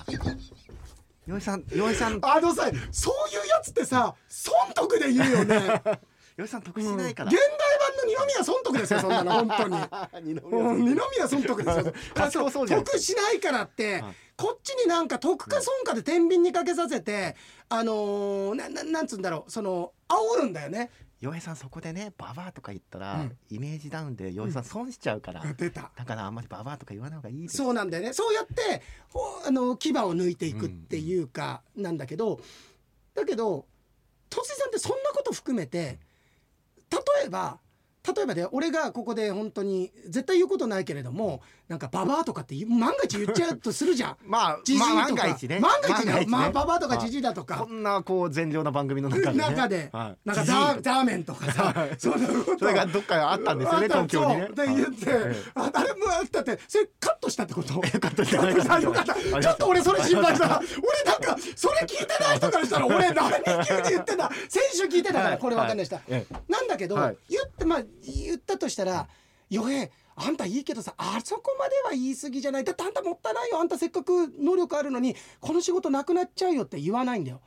[1.27, 5.57] 洋平さん洋平さんあのさそういうやつってさ損得で言うよね。
[6.37, 7.29] 洋平さん得しないから。
[7.29, 9.77] 現代版の二宮損得ですよそんなの本当に。
[10.83, 11.63] 二宮損得。
[11.63, 12.65] ですよ。
[12.83, 17.37] 得しないからって、はいこっちになんか得か損かで天秤にかけさせて、
[17.69, 23.37] あのーなななんつうんだろうその煽るんだよね洋平さんそこでねババアとか言ったら、うん。
[23.49, 25.91] イメージダウンで洋平さん損しちゃうから、出た。
[25.95, 28.13] だからあんまりババアとか言わない方がいいそうなんだよね。
[28.13, 32.39] そうやってほあの牙を抜いていくっていうかなんだけど
[33.13, 33.65] だけど
[34.29, 35.99] とついさんってそんなこと含めて
[36.91, 37.59] 例えば
[38.13, 44.17] 例えばで俺がここで本当に絶対言うことないけれどもなんかババアとかって万が一言っちゃうとするじゃん。
[44.25, 45.59] まあジジイとか、まあ万が一ね。
[45.59, 47.63] 万が一だよ、万まあ、ねババアとかジジイだとこか。
[47.63, 50.17] んなこう善良な番組の中で、ね、中で、はい。
[50.27, 52.59] なんかザーメンとかさ、そんなこと。
[52.59, 54.49] それがどっかにあったんですよね東京にね。
[54.53, 57.73] で言って、はいああれもあったってそれカットしたってこと？
[57.73, 59.13] よかったじゃないかあよかった。
[59.15, 60.59] ちょっと俺それ心配した。
[60.59, 63.31] 俺なんかそれ聞いてない人からしたら俺何
[63.65, 66.03] 急に言ってんだ先週聞いてたからこれわかんない人、はい。
[66.09, 66.25] え。
[66.47, 67.17] なんだけど、はい。
[67.29, 69.07] 言ってまあ言ったとしたら
[69.49, 72.63] 「よへあんたいいけどさあそこまでは言い過ぎじゃない。
[72.63, 73.59] だってあんたもったいないよ。
[73.59, 77.41] あんたせっかく能力あるのにこの仕事なくなっちゃうよ」って言わないんだよ。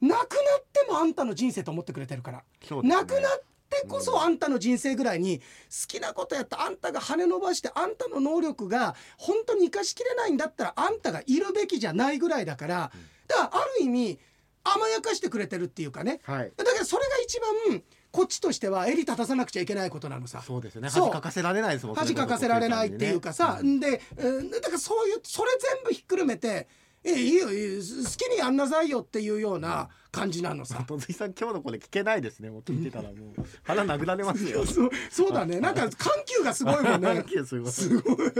[0.00, 2.38] なくなってもあんたの人生と思ってくれてるから。
[2.38, 2.88] ね。
[2.88, 5.44] なくなってこそあんたの人生ぐらいに好
[5.86, 12.92] きなことやったあんたが羽伸ばしてあんたの能力が本当に生かしきれないんだったらあんたがいるべきじゃないぐらいだから
[13.28, 14.18] だからある意味
[14.64, 16.20] 甘やかしてくれてるっていうかね。
[16.24, 16.52] はい。
[16.56, 20.42] だからそれが一番こっちとしては襟立たさなくちゃいけないことなのさ。
[20.44, 20.88] そうですね。
[20.88, 26.68] 恥かかせられないですもん恥かかせられないっていうかさ、うんで、うんだからそういうそれ全部ひっくるめて
[27.04, 30.84] 「えいいよいいよ好きにやんなさいよ」っていうような感じなのさ。
[30.86, 33.44] 戸井さん今日のこれ聞けないですねもう聞いてたらもう。
[33.62, 34.64] 腹殴られますよ。
[34.66, 35.32] そうそう。
[35.32, 35.60] だね。
[35.60, 35.90] なんか緩
[36.26, 37.24] 急がすごいもんね。
[37.28, 37.72] い やすごい。
[37.72, 38.16] すごい。
[38.16, 38.32] そう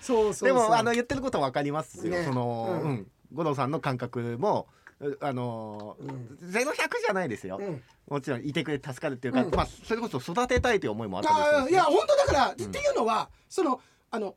[0.00, 0.48] そうそう。
[0.48, 2.24] でもあの言ってることは分かりますよ、ね。
[2.24, 2.92] その、ううん。
[2.92, 4.81] ん五郎さんの感覚もう
[5.20, 6.38] あのうん。
[6.40, 7.82] ゼロ百じゃないですよ、うん。
[8.08, 9.54] もちろんいてくれて助かるっていうか、うん。
[9.54, 11.42] まあそれこそ育てたいという思いもあったんで。
[11.42, 12.52] すあいや本当だから、ん。
[12.52, 14.36] っていうのはそのあの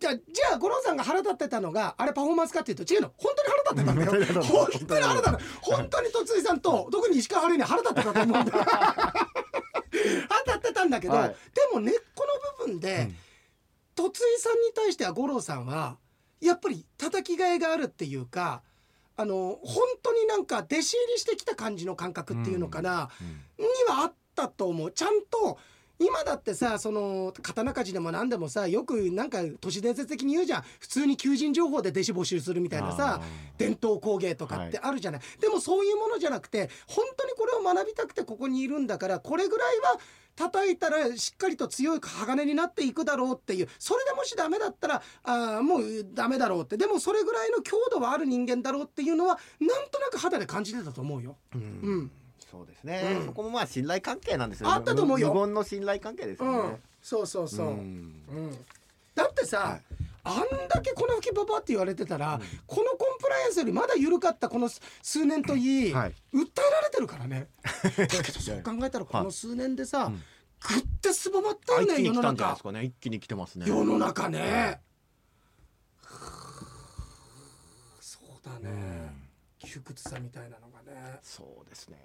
[0.00, 3.12] じゃあじゃあ五郎さんが腹立ってたのがあれパフォーマンスかっていうと違うの。
[3.18, 4.42] 本当に腹立ってたんだよ。
[4.42, 5.76] 本当に腹立本ってた。
[5.76, 8.64] 本当にとついさんと 特に石川春に腹立ってたと思うんだよ。
[8.64, 11.28] 腹立ってたんだけど、はい。
[11.28, 11.36] で
[11.72, 12.26] も根っこ
[12.58, 13.10] の部分で、
[13.94, 15.98] とついさんに対しては五郎さんは
[16.40, 18.62] やっぱり叩きがいがあるっていうか
[19.20, 23.10] あの本当になんか弟子入りしてきた感じの感覚っていうのかな、
[23.58, 24.92] にはあったと思う。
[24.92, 25.58] ちゃんと
[26.00, 30.64] 今だってさその刀鍛冶でも何でもさよくなんか都市伝説的に言うじゃん。
[30.78, 33.20] 普通に求人情報で弟子募集するみたいなさ
[33.58, 40.00] 伝統工芸とかってあるじゃない、でもそういうものじゃなくて本当にこれを学びたくてここにいるんだからこれぐらいは
[40.36, 45.82] 叩いたらしっかりと強い鋼になっていくだろうっていうそれでもしダメだったらあーもう
[46.14, 46.78] ダメだろうって。
[46.78, 51.36] でもそれぐらいの強度はある人間だろうっていうのはなんとなく肌で感じてたと思うよ。
[51.54, 51.60] うん。
[51.60, 51.64] う
[52.02, 52.10] ん
[52.50, 53.26] そうですね、うん。
[53.26, 54.70] そこもまあ信頼関係なんですよ。
[54.70, 55.28] あったと思うよ。
[55.28, 56.72] 無無言の信頼関係ですようん。
[56.72, 57.66] ね、、そうそうそう。
[57.68, 57.70] ん。
[57.70, 58.58] うん。
[59.14, 59.82] だってさ、はい。
[60.22, 66.14] あんだけ粉吹きババって言われてたら、このコンプライアンスよりまだ緩かったこの数年といい、はい。
[66.34, 67.48] 訴えられてるからね。
[67.96, 70.22] だけどそう考えたらこの数年でさ、うん。
[70.60, 72.84] ぐってすぼまったあよね世の一気に来たんじゃない中ですかね。
[72.84, 73.64] 一気に来てますね。
[73.66, 74.80] 世の中ね、
[78.00, 79.14] そうだね、
[79.58, 81.18] 窮屈さみたいなのがね。
[81.22, 81.96] そうですね。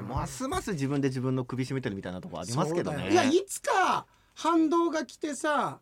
[0.00, 3.10] うんますます自分で自分の首絞めてるみたいなところありますけどね。
[3.10, 5.80] いやいつか反動が来てさ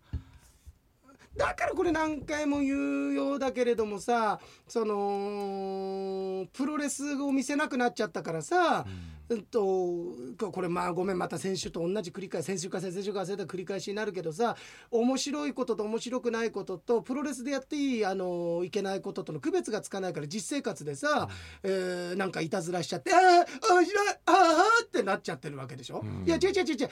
[1.37, 9.14] だからこれ何回も言うようだけれどもさそのプロレスを見せなくなっちゃったからさ、うん
[9.51, 14.57] とこれまあごめんまた先週と同じ繰り返し先週か先々週か忘れた繰り返しになるけどさ
[14.91, 21.29] 面白いことと面白くないこととプロレスでやっていいあのいけないこととの区別がつかないから実生活でさ、
[21.63, 26.01] えーなんかいたずらしちゃって「ああ面白いああ」ってなっちゃってるわけでしょ？
[26.05, 26.25] うん。
[26.27, 26.77] いや違う違う違う違う。
[26.77, 26.87] で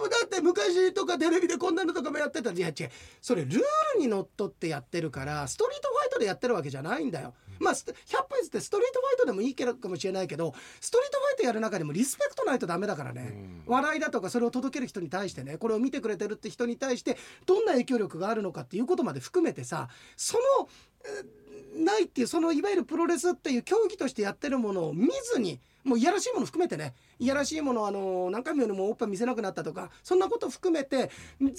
[0.00, 2.52] もだって昔とかテレビでこんなのとかもやってた。
[2.52, 2.90] いや違う。
[3.20, 3.52] それルー
[3.94, 7.34] ルにのっとってやってるからストリートファイトでやってるわけじゃないんだよ。
[7.62, 7.96] まあ、スト100
[8.28, 20.68] 歩譲ってストリートファイトでもいいけどかもしれないけどストリートファイトやる中でもリスペクトないとダメだからね、笑いだとかそれを届ける人に対してねこれを見てくれてるって人に対してどんな影響力があるのかっていうことまで含めてさその
[21.04, 21.42] えー
[21.76, 31.56] ないっていうそのいわゆるプロレスっていう競技としてやってるものを見ずにもういやらしいもの含めてねいやらしいものをあの何回もよりもおっぱい見せなくなったとかそんなこと含めて全部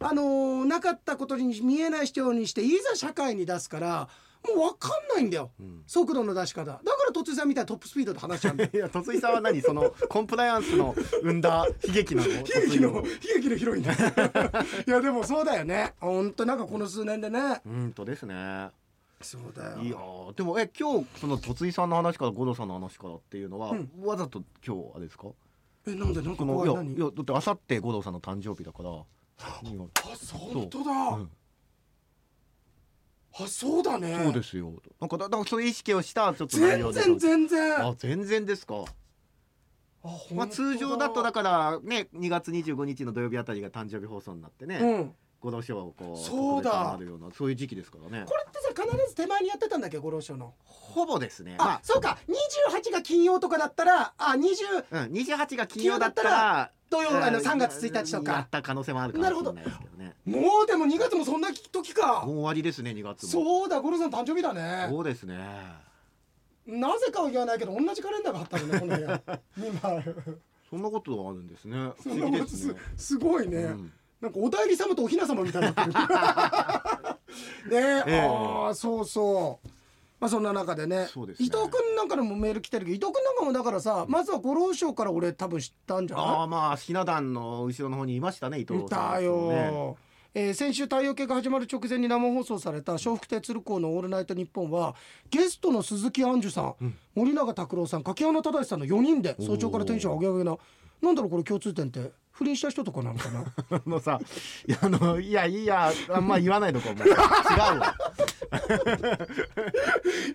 [0.00, 4.08] あのなかったことに見えない人にしていざ社会に出すから
[4.48, 5.82] もう分かんないんだよ、ん。
[5.86, 6.64] 速度の出し方。
[6.64, 8.70] だから突さんみたいなトップスピードで話しちゃうんだよ。
[8.74, 13.02] いや戸井さんは何そのコンプライアンスの生んだ悲劇なの 悲劇の悲
[13.36, 13.82] 劇のヒロイン。
[13.82, 13.92] だ
[14.86, 15.94] いやでもそうだよね。
[16.00, 17.60] 本当なんかこの数年でね。
[17.64, 18.70] うんとですね。
[19.20, 19.78] そうだよ。
[19.78, 23.90] いやーでもえ今日その戸井さんの話から五郎さんの話からっていうのは、うん。
[24.04, 25.28] わざと今日あれですか？
[25.86, 28.90] えなんでなんか怖い何いやいやだってあさって五郎さんの誕生日だから。
[28.90, 31.30] あ本当だ、うん
[33.40, 34.18] あそうだね。
[34.24, 34.72] そうですよ。
[35.00, 37.00] なんかだだからそういう意識をしたちょっと内全容で。
[37.00, 37.86] 然全然。
[37.86, 38.84] あ全然ですか、
[40.04, 46.70] あまあ、通常だとだからね2月25日の土曜日あたりが誕生日放送になってね、うん五郎賞をこうそうだ。
[46.70, 48.24] 特別になるようなそういう時期ですからね。
[48.26, 50.54] これってさ必ず手前にやってたんだっけ五郎賞の。
[50.64, 51.56] ほぼですね。
[51.58, 52.16] あ、まそうか。
[52.70, 60.14] 28が金曜とかだったらあ20あ、うん、28が金曜だったら土曜あのうん3月1日とやかった可能性もあるかもしれないですけどね。
[60.24, 62.22] もうでも2月もそんな時か。
[62.24, 63.28] もう終わりですね2月も。
[63.28, 64.86] そうだ五郎さん誕生日だね。
[64.88, 65.36] そうですね。
[66.66, 69.20] なぜかは言わないけど同じカレンダーが貼ったのねこの部屋。
[69.58, 70.02] 今
[70.70, 71.92] そんなことがあるんですね。
[72.02, 72.74] 不思議ですね。
[72.96, 73.92] すごいね、うん
[74.22, 75.92] なんかお代理様とお雛様みたいになってる。
[77.70, 78.10] ねえ。
[78.10, 79.68] えああそうそう。
[80.20, 80.96] まあそんな中でね。
[80.96, 81.08] ね。
[81.40, 86.26] 伊藤君なんかでもメール来てるけど伊藤君なんかもだからさまずは五郎賞から俺多分知ったんじゃない？
[86.26, 89.12] ああまあひな壇の後ろの方にいましたね伊藤いさん。
[89.14, 89.94] たよ、ね。
[90.34, 94.94] えー先週太陽系が始まる直前に生放送された笑福亭鶴光の「オールナイトニッポン」は
[95.28, 96.74] ゲストの鈴木杏樹さん、
[97.14, 100.56] 森永卓郎さん柿原忠さんの4人で早朝からテンション上げ上げな。
[101.02, 103.44] なんだろうこれ共通点って不倫した人とかなのかな？
[103.78, 104.20] あのさ
[104.66, 107.94] いやあのいやいいやあんま言わないとこもう違うわ。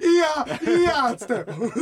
[0.02, 1.34] いいやいいやっつって。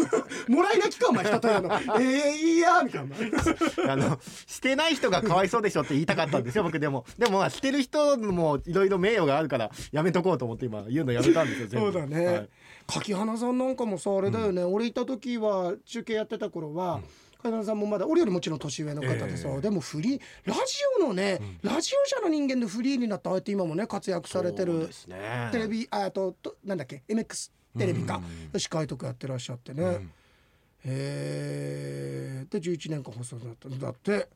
[0.52, 1.80] もらい泣きかお前人とやの。
[2.00, 3.94] ええいいやみたいな。
[3.94, 7.06] あのしてない人がかわいそうでしょって言いたかったんですよ僕でも。
[7.18, 11.92] でもまあしてる人もいろいろ名誉があるからやめとこうと思って今言うのやめたんですよ全部。
[11.92, 12.50] そうだね、はい。
[12.88, 17.02] 柿花さんなんかもさあれだよね、俺いた時は中継やってた頃は、
[17.64, 19.62] さんもまだ俺よりもちろん年上の方でさ、ええ。
[19.62, 20.60] でもフリーラジ
[21.00, 25.50] オのね、ラジオ社の人間でフリーになってああやって今もね活躍されてそうるですね。
[25.52, 28.22] テレビああととなんだっけ MX テレビか、
[28.58, 29.86] 司会とかやってらっしゃってね、ん。
[29.86, 30.00] へ
[30.86, 34.30] えで11年間放送だったんだって。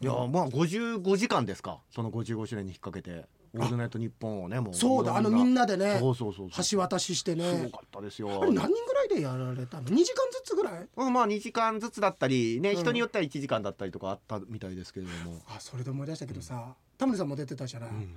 [0.00, 1.78] いやまあ55時間ですか。
[1.90, 8.28] その55周年に引っ掛けて「オールナイトニッポン」をねもうそうだあのみんなでねそうそうそう橋渡ししてすねごかったですよ。
[8.42, 10.88] あれ何人ぐらいでやられたの？2時間ずつぐらい？
[10.96, 12.76] うんまあ2時間ずつだったりね、うん。
[12.76, 18.14] 人によっては1時間だったりとかあったみたいですけれども、あそれで思い出したけどさ、タモリさんも出てたじゃない、うん。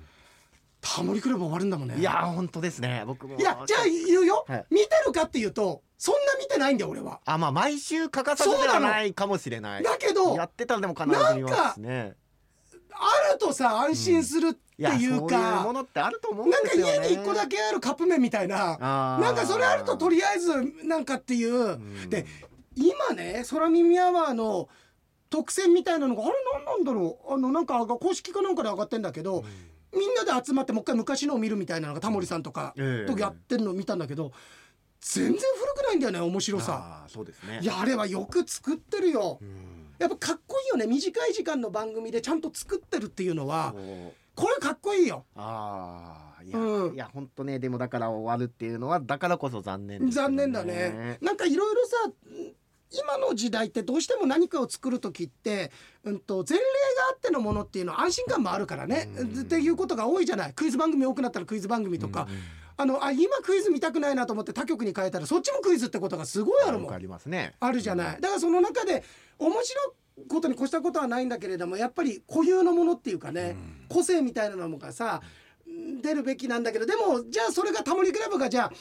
[0.80, 1.96] タモリクラブ終わるんだもんね。
[1.98, 3.02] いやー本当ですね。
[3.06, 4.66] 僕もいやじゃあ言うよ、はい。
[4.70, 7.20] 見てるかっていうとそんな見てないんだよ俺は。
[7.24, 9.82] あまあ毎週欠かさずではないかもしれない。
[9.82, 12.14] だけどやってたらでも必ず見ますね
[12.98, 20.52] あるとさ安心するっていうそういうか、ものってあると思うなんか家に1個だけあるカップ麺みたいななんかそれあるととりあえず
[20.84, 22.10] なんかっていう、ん。
[22.10, 22.26] で
[22.74, 24.68] 今ね空耳アワーの
[25.30, 27.34] 特選みたいなのがあれ何なんだろう。
[27.34, 29.44] あのなんか公式かなんかで上がってんだけど、
[29.92, 34.32] みんなで集まってもう一回昔のを見るみたいなのがタモリさんとかええとやってるのを見たんだけど
[35.00, 35.40] 全然古
[35.84, 37.04] くないんだよね面白さ。
[37.08, 37.60] そうですね。
[37.62, 39.38] いやあれはよく作ってるよ。
[39.40, 40.86] うんやっぱかっこいいよね。
[40.86, 43.74] 短い時間の番組でちゃんと作ってるっていうのは
[44.34, 45.24] これかっこいいよ。
[45.34, 46.94] ああいや、うん。
[46.94, 51.18] いや本当ねでもだから終わるっていうのはだからこそ残念ですよ残念だね。
[51.20, 51.96] なんかいろいろさ
[52.92, 55.72] 今の時代ってどうしても何かを作る時って、
[56.04, 56.68] うん、と前例が
[57.10, 59.40] あってのものっていうのは安心感もあるからね、うん。
[59.40, 60.52] っていうことが多いじゃない。
[60.52, 62.28] クイズ番組多くなったらクイズ番組とか、
[62.76, 66.94] あのあ今クイズ見たくないなと思って他局に変えたらそっちもクイズってことがすごいあるもん。
[66.94, 67.54] ありますね。
[67.58, 68.20] あるじゃない。
[68.20, 69.02] だからその中で
[69.38, 69.84] 面白
[70.18, 73.56] いことに越したことはないんだけれどもやっぱり固有のものっていうかね、
[73.88, 75.20] 個性みたいなのがさ
[76.02, 78.72] 出るべきなんだけどでもじゃあそれがタモリクラブがじゃあ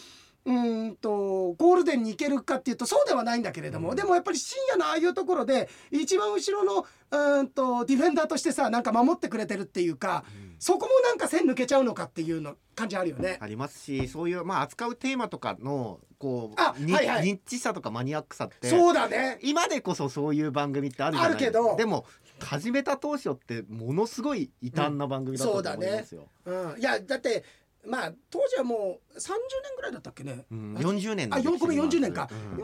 [0.45, 10.23] うーんとゴールデンに行けるかっていうとそうではないんだけれども、でもやっぱり深夜のああいうところで一番後ろのうーんとディフェンダーとしてさなんか守ってくれてるっていうか、
[10.59, 13.37] そこもなんか線抜けちゃうのかっていうの感じあるよね。
[13.39, 17.25] ありますしそういうまあ扱うテーマとかのこうにあはいはい。
[17.25, 19.39] ニッチさとかマニアックさってそうだね。
[19.41, 21.59] 今でこそそういう番組ってあるじゃないですか。
[21.59, 21.77] あるけど。
[21.77, 22.05] でも
[22.39, 27.43] 始めた当初ってものすごい異端な番組だったと思いますよ、うん、いやだって
[27.87, 32.63] まあ当時はもう30年ぐらいだったっけね、うん40年のあ歴史4個目もある40年か、うん。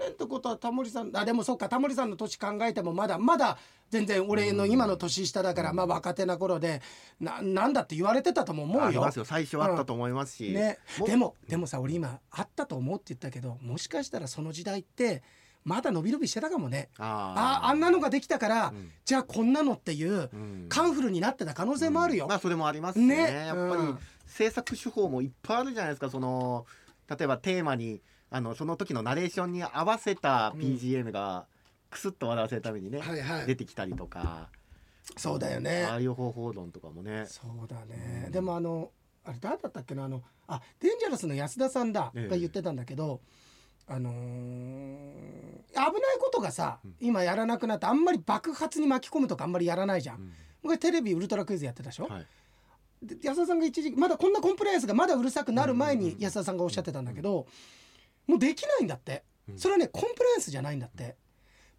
[0.00, 3.58] 年ってことはタモリさんあでもそっかタモリさんの年考えてもまだまだ
[3.90, 6.80] 全然俺の今の年下だから、まあ若手な頃で
[7.20, 8.86] ななんだって言われてたとも思うよ。
[8.86, 9.24] ありますよ。
[9.24, 15.22] 最初はあったと思いますし、ね、もでもでもさ俺今あったと思うって言ったけどもしかしたらその時代って
[15.64, 16.88] まだ伸び伸びしてたかもね。
[16.98, 18.90] あああんなのができたから、うん。
[19.04, 20.66] じゃあこんなのっていう、うん。
[20.68, 23.16] カンフルになってた可能性もあるよ、まあそれもありますしね。
[23.16, 23.46] ね。
[23.46, 23.98] やっぱりうん
[24.32, 26.10] 制作手法もいっぱいあるじゃないですか。
[26.10, 26.66] その
[27.08, 31.46] 例えばテーマにあのその時のナレーションに合わせた BGM が
[31.90, 33.46] クスッと笑わせるためにね、はいはい。
[33.46, 34.48] 出てきたりとか。
[35.16, 35.84] そうだよね。
[35.84, 37.26] ああいう方法論とかもね。
[37.26, 38.90] そうだね、でもあの
[39.24, 40.04] あれ誰だったっけな？
[40.04, 42.28] あのあデンジャラスの安田さんだ、ええ。
[42.28, 43.20] が言ってたんだけど
[43.86, 44.14] あのー
[45.72, 50.32] 危ないことがさ、今やらなくなってあんまり爆発に巻き込むとかあんまりやらないじゃん、うん。
[50.62, 52.20] 僕テレビウルトラクイズやってたでしょ、はい。
[52.20, 52.26] で
[53.22, 57.46] 安田さんが一時期まだこんなコンプライアンスがまだうるさくなる前に安田さんがおっしゃってたんだけど、
[58.26, 59.58] もうできないんだって、うん。
[59.58, 61.16] それはねコンプライアンスじゃないんだって。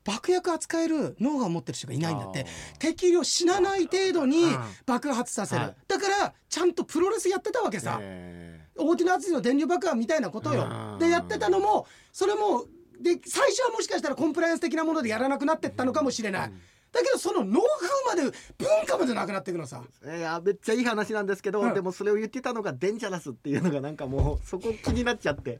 [0.05, 2.41] 爆薬扱える脳が持ってる人がいないんだって。
[2.41, 2.47] あー。
[2.79, 4.59] 敵を死なない程度にうん。
[4.85, 5.75] 爆発させる、はい。
[5.87, 10.67] だからちゃんとプロレスやってたわけさ、え大手の厚の電流爆破みたいなことよ。
[10.93, 10.99] うん。
[10.99, 12.65] でやってたのもそれも
[12.99, 16.61] で最初はもしかしたらコンプライアンス的なものでやらなくなってったのかもしれない、うん
[16.93, 19.81] だけどそのノウハウまで文化までなくなっていくのさ。
[20.05, 21.73] ーいやめっちゃいい話なんですけど、うん。
[21.73, 25.59] でもそれを言ってたのがデンジャラスっていうのがなんかもうそこ気になっちゃって。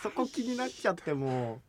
[0.00, 1.60] そこ気になっちゃっても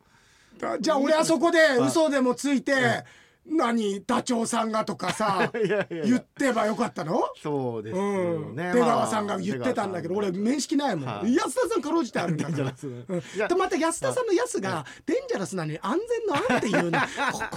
[0.60, 3.04] だじゃあ俺はそこで嘘でもついて、
[3.48, 5.52] 何ダチョウさんがとかさ
[5.90, 7.22] 言ってばよかったの？
[7.42, 11.36] そうですうよん、ね、出川さんが言ってたんだけど、俺面識ないもん、はい。
[11.36, 12.58] 安田さんかろうじてあるんだから。
[12.58, 13.20] デンジャラスうん。
[13.38, 17.00] いやでまた安田さんの安がデンジャラスなのに安全の安っていうの。
[17.32, 17.48] ここが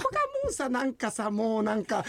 [0.43, 2.05] もうさなんかさもうなんか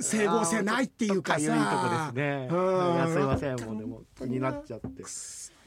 [0.00, 2.12] 整合性ないっていうかさ。
[2.14, 2.48] ね。
[2.50, 3.12] うん。
[3.12, 3.56] すいません。
[3.60, 5.02] もうでも気になっちゃって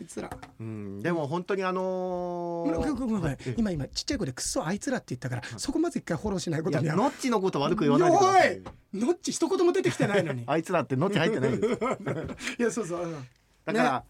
[0.03, 0.29] いつら。
[0.59, 6.95] うん、でも本当にあのごめんごめんごめんごめんえ今今ちっちゃい子でクソあいつらって言ったからそこまず一回フォローしないことには。
[6.95, 8.61] ノッチのこと悪く言わないでくださいよ。
[8.93, 10.43] ノッチ一言も出てきてないのに。
[10.47, 11.53] あいつらってノッチ入ってない
[12.59, 13.27] いやそうそう、うん。
[13.65, 14.03] だから、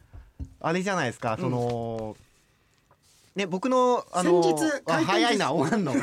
[0.59, 2.17] あれじゃないですかその、
[3.35, 5.11] ね僕のあの先日あ回転寿司。
[5.11, 5.93] 早いな終わんの。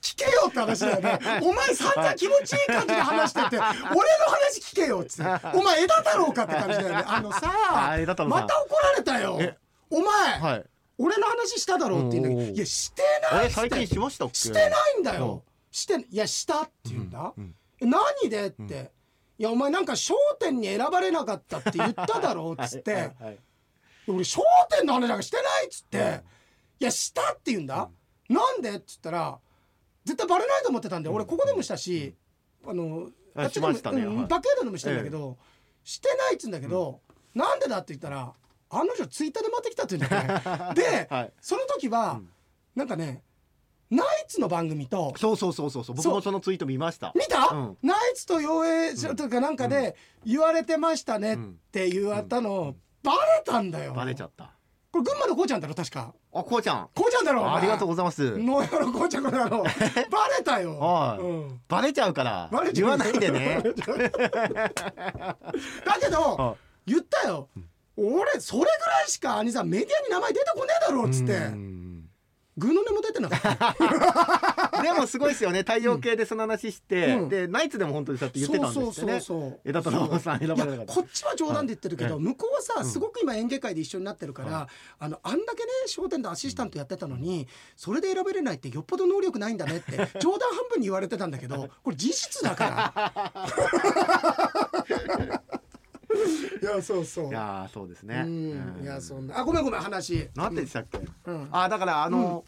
[0.00, 1.18] 聞けよって話だよね。
[1.42, 3.70] お前散々気持ちいい感じで話してて俺の
[4.26, 5.30] 話聞けよっつって。
[5.56, 7.04] お前枝太郎かって感じだよね。
[7.06, 7.52] あのさ
[7.90, 9.36] あ枝太郎さんまた怒られたよ。
[9.40, 9.56] え？
[9.90, 10.64] お前、はい。
[10.98, 13.02] 俺の話しただろうって言うんだけどおーいやして
[13.32, 14.34] ないれ最近しましたっけ？
[14.38, 15.18] してないんだうん。
[15.18, 16.16] よしてい。
[16.16, 18.00] やしたって言うんだ、うんえ何
[18.30, 18.92] でって、
[19.38, 23.38] いやお前なんか『笑点』に選ばれなかったって言っただろうっつって、はいはいはい
[24.08, 26.22] 俺『笑点』の話なんかしてないっつって、
[26.80, 27.88] いやしたって言うんだ、
[28.28, 28.76] なんで？
[28.76, 29.38] っつったら
[30.04, 32.14] 絶対バレないと思ってたんで、俺ここでもしたし、
[32.66, 35.38] あのああっちでもねはいうんバケードでもしてんだけど、
[35.82, 37.00] してないっつうんだけど、
[37.34, 38.32] なんでだって言ったら
[38.70, 40.74] あの女ツイッターで待ってきたって言うんだよね。
[40.74, 41.32] で、はい。
[41.40, 42.28] その時は、うん。
[42.74, 43.22] なんかね
[43.90, 45.96] ナイツの番組とそうそうそうそうそう。
[45.96, 47.12] 僕もそのツイート見ました。
[47.14, 47.78] 見た、うん。
[47.82, 49.94] ナイツと妖艶賞とかなんかで
[50.24, 51.38] 言われてましたねっ
[51.70, 52.74] て言われたの、
[53.04, 53.92] バレたんだよ。
[53.92, 54.50] バレちゃった。
[54.90, 56.14] これ群馬のこうちゃんだろ確か。
[56.32, 56.88] あこうちゃん。
[56.94, 58.38] こうちゃんだろありがとううございます。
[58.38, 59.70] のやろこうちゃんこの野郎バ
[60.36, 61.22] レたよ、はい。
[61.22, 61.60] うん。
[61.68, 62.48] バレちゃうから。
[62.50, 63.62] バレちゃう言わないでね。
[65.84, 66.54] だけどあ
[66.86, 67.48] 言ったよ、
[67.96, 68.70] 俺それぐら
[69.06, 71.32] いしか兄さんメディアに名前出てこねえだろっつって
[72.56, 73.74] うんグーの音も出てなかっ
[74.70, 74.82] た。
[74.82, 75.60] でもすごいですよね。
[75.60, 77.28] 太陽系でその話して、うん。
[77.28, 82.22] でナイツでも本当にそうやって言ってたんですってね枝太郎さん選ばれなかったこっちは冗談で言ってるけど、はい。
[82.22, 92.92] 向こうはさ、うんすごく今演芸界で一緒になってるから、はあのあんだけね『笑点』でアシスタントやってたのにそれで選べれないってよっぽど能力ないんだねって 冗談半分に言われてたんだけどこれ事実だか
[95.44, 95.52] ら。
[96.62, 97.28] いやそうそう。
[97.28, 98.80] いやーそうですね、うん。
[98.82, 99.38] いやんそんな。
[99.38, 100.28] あごめんごめん話。
[100.34, 101.48] なんででしたっけ、うん。
[101.52, 102.44] あだからあの、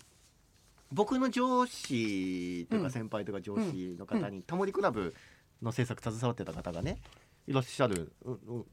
[0.93, 5.15] 僕の上司というか先輩とか上司の方に、タモリクラブ
[5.61, 7.01] の制作携わってた方がね
[7.47, 8.67] いらっしゃる、うんうん。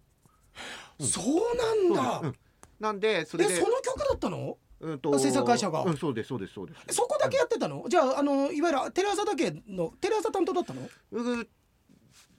[1.05, 2.35] そうなんだ、うん
[2.79, 4.57] なんでそれでえその曲だったの？
[4.81, 5.83] うんと制作会社が。
[5.83, 6.95] うん、そうですそうですそうです。
[6.95, 7.85] そこだけやってたの？
[7.87, 10.81] じゃああのいわゆるテレ朝だけのテレ朝担当だったの？
[11.13, 11.47] うん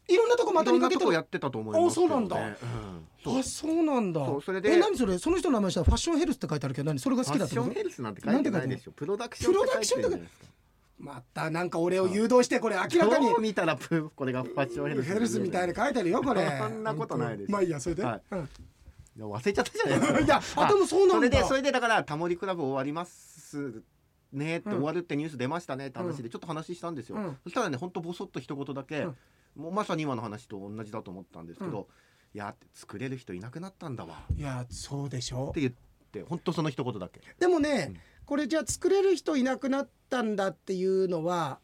[0.06, 2.36] いろんなとこまたにかけてやってたと思いますね、あそうなんだ。
[2.36, 3.38] うん。
[3.38, 3.82] あそう。
[3.84, 4.20] なんだ。
[4.44, 5.18] それでえ何それ？
[5.18, 6.98] その人の名前したらファッションヘルスって書いてあるけど何？
[6.98, 10.46] それが好きだってことファッションヘルスなんて書いてないでしょプロダクションって書いてるじゃないですか。
[10.98, 13.34] またなんか俺を誘導してこれ明らかに。
[13.40, 16.58] 見たらプこれがファッションヘルスヘルスみたいに書いてあるよこれ。
[16.58, 17.50] そんなことないです。
[17.50, 18.22] まあいいやそれで、はい。
[18.30, 18.48] うん。
[19.30, 20.20] 忘れちゃったじゃないですか。
[20.20, 21.14] いやあでもそうなんだ。
[21.16, 23.82] それでそれでだからタモリクラブ終わります
[24.32, 27.36] ねって、うん終わるってニュース出ましたねって話でちょっと話したんですよ、うん。
[27.44, 29.16] そしたらねほんとボソッと一言だけ、うん
[29.56, 31.88] もうまさに今の話と同じだと思ったんですけど、
[32.34, 34.24] いや作れる人いなくなったんだわ。
[34.32, 35.52] っいやそうでしょ。
[35.54, 35.72] て言っ
[36.12, 37.20] てほんとその一言だけ。
[37.38, 38.00] でもね、うん。
[38.26, 41.60] これじゃあ作れる人いなくなったんだっていうのは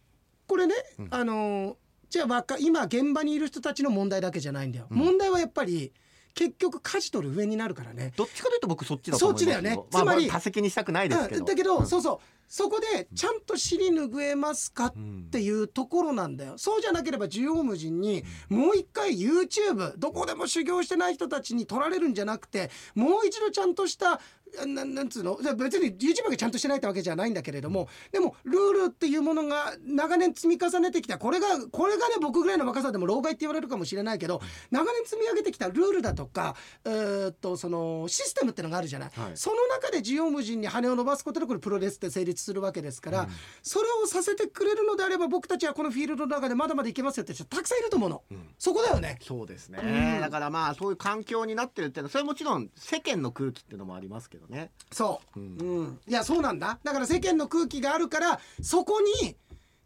[0.46, 1.08] これね、うん。
[1.10, 1.76] あの
[2.08, 4.98] じゃあ若今現場にいる人たちの問題だけじゃないんだよ、うん。
[4.98, 5.92] 問題はやっぱり
[6.34, 8.12] 結局舵取る上になるからね。
[8.16, 9.76] どっちかというと僕そっちだと思いますそっちだよね。
[9.76, 11.86] まあつまりまあ多責にしたくないですけど、うんだけど、うん。
[11.86, 12.18] そうそう。
[12.50, 14.94] そこでちゃんと尻拭えますかっ
[15.30, 16.54] ていうところなんだよ。
[16.58, 24.20] そうじゃなければ縦横無尽にもう一回 YouTube どこでも修行してない人たちに取られるんじゃなくてもう一度ちゃんとした
[24.66, 25.38] ななんつうの？
[25.42, 34.40] じゃあ別に YouTube がちゃんとしてないってわけじゃないんだけれどもでもルールっていうものが長年積み重ねてきたこれがこれがね僕ぐらいの若さでも老害って言われるかもしれないけど
[34.70, 39.32] 長年積み上げてきたルールだとかえーっとそのシステムってのがあるじゃない、はい。
[39.34, 43.28] その中で縦横無尽に羽を伸ばすことでこれプロレスって成立するわけですから、うん。
[43.62, 48.48] それをさせてくれるのであれば僕たちはこのフィールドの中でまだまだいけますよって人たくさんいると思うの、うん。
[48.58, 49.18] そこだよね。
[49.22, 50.20] そうですね、うん。
[50.20, 55.40] だからまあそういう環境になってるっていうのはそれはもちろん世間の空気っていうのもありますけどね、そう。
[55.40, 55.58] う、ん。
[55.58, 56.78] うん、いやそうなんだ。
[56.82, 59.36] だから世間の空気があるからそこに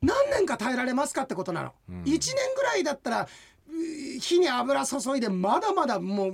[0.03, 2.03] 何年か耐えられますかってことなの、うん。
[2.03, 6.29] 1年ぐらいだったらう火に油注いでまだまだも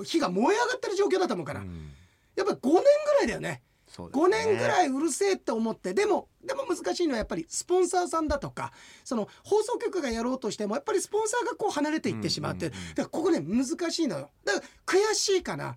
[0.00, 1.90] う火が燃え上がってる状況だと思うから、うん。
[2.36, 2.80] やっぱ5年ぐ
[3.18, 3.46] らいだよね。
[3.48, 3.62] ね。
[3.96, 8.72] 5年ぐらいうるせえって思ってでもでも難しいのはやっぱりスポンサーさんだとか
[9.04, 12.88] その放送局がやろうとしてもやっぱりスポンサーがこう離れていってしまって、うんうんうん。
[12.90, 14.30] だからここね難しいのよ。
[14.44, 15.76] だから悔しいかな。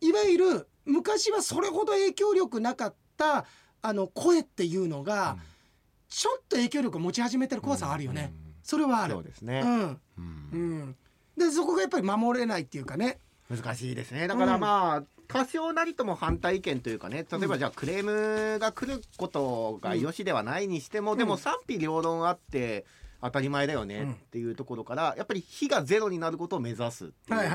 [0.00, 3.44] いわゆる昔はそれほど影響力なかった
[3.82, 5.36] あの声っていうのが、
[6.08, 8.32] ちょっと影響力を持ち始めてる怖さはあるよね、
[8.62, 9.14] それはある。
[9.14, 9.70] そうですね、うん。
[9.70, 9.98] うん。
[10.18, 10.96] うん。
[11.36, 13.20] でそこがやっぱり守れないっていうかね。
[13.48, 14.26] 難しいですね。
[14.26, 18.04] だからまあ、多少なりとも反対意見というかね例えばじゃあクレー
[18.54, 22.86] ムが来ることがよしではないにしても、でも賛否両論あって
[23.20, 27.50] 当たり前だよねっていうところから、やっぱり火がゼロになることを目指すっていう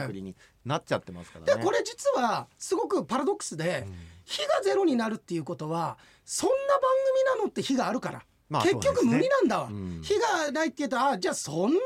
[0.00, 1.60] 作りになっちゃってますからね。
[1.60, 3.86] でこれ実はすごくパラドックスで、
[4.24, 6.82] 火がゼロになるっていうことはそんな番
[7.24, 10.00] 組なのって火があるから、まあ結局無理なんだわ、うん。
[10.02, 11.78] 火がないって言うとあじゃあそんなにな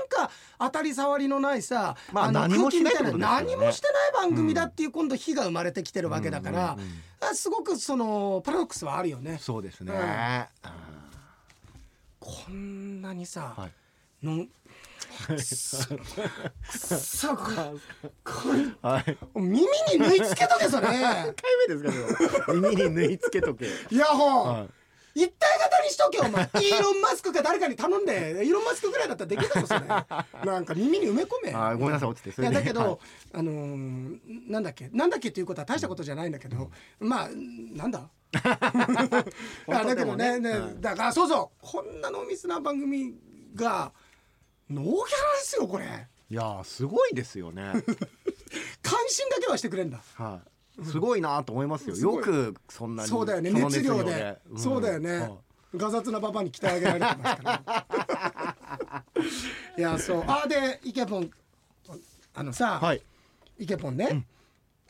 [0.00, 3.56] んか当たり障りのないさ、まあの何もしてない空気みたってことですよね。
[3.56, 7.02] 何もしてない番組だっていう今度火が生まれてきてるわけだから、うんうんうん。
[7.20, 9.38] あすごくそのパラドックスはあるよね。
[9.40, 9.92] そうですね。
[9.92, 9.98] うん。
[10.00, 10.48] あ
[12.26, 13.70] こんなにさ、はい。
[14.26, 14.46] の
[15.28, 15.86] くそ
[17.36, 17.42] こ
[18.24, 19.16] これーはい。
[19.34, 19.66] 耳に
[19.98, 20.88] 縫い付けとけそれ。
[20.88, 21.34] 回
[21.68, 23.66] 目ですか耳に縫い付けとけ。
[23.90, 25.22] イヤホン、はい。
[25.22, 26.42] 一体型にしとけお前。
[26.42, 29.80] イーロン・マスクか誰かに頼んでイーロン・マスクぐらいだったらできるだろそれ。
[29.80, 31.54] なんか耳に埋め込め。
[31.54, 32.42] あーごめんなさい落ちて。
[32.42, 32.98] いやだけど、はい。
[33.34, 37.28] あのーなんだっけなんだっけっていうことは大したことじゃないんだけど、まあ
[37.72, 38.08] なんだ？
[39.68, 43.14] あだけどねね、はいだからそうそうこんな濃密な番組
[43.54, 43.92] が
[44.68, 45.04] ノーギャラで
[45.42, 46.06] すよこれ。
[46.28, 47.72] いやーすごいですよね。
[48.82, 50.00] 関心だけはしてくれんだ。
[50.14, 50.40] は
[50.80, 50.84] い。
[50.84, 51.94] すごいなと思いますよ。
[51.94, 52.16] すごい。
[52.16, 54.38] よくそんなにそうだよね熱量で。
[54.52, 54.58] ん。
[54.58, 55.30] そうだよね、はい
[55.74, 59.04] ガサツなパパに鍛え上げられてますから
[59.76, 60.24] いやそう。
[60.26, 61.30] あでイケポン。
[62.34, 63.02] あのさ、はい。
[63.58, 64.26] イケポンね、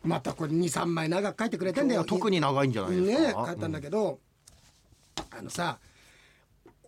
[0.07, 2.05] またこれ23枚長く書いてくれてんだよ。
[2.05, 3.45] 特に長いんじゃないですねか。
[3.49, 4.21] 書いたんだけど、
[5.31, 5.79] あのさ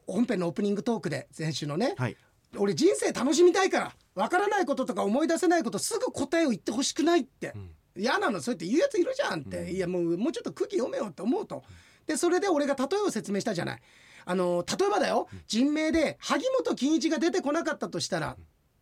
[0.06, 2.16] 本編のオープニングトークで先週のね、はい。
[2.56, 7.52] 俺人生楽しみたいからわからないこととか思い出せないことすぐ答えを言ってほしくないって、
[7.96, 8.40] 嫌なの。
[8.40, 11.62] そうやって言うやついるじゃんって、いやもうもうちょっと空気読めよって思うと。
[12.06, 13.80] でそれで俺が例えを説明したじゃない。
[14.24, 15.28] あの例えばだよ。
[15.46, 18.36] 人名で萩本欽一が出てこなかったとしたら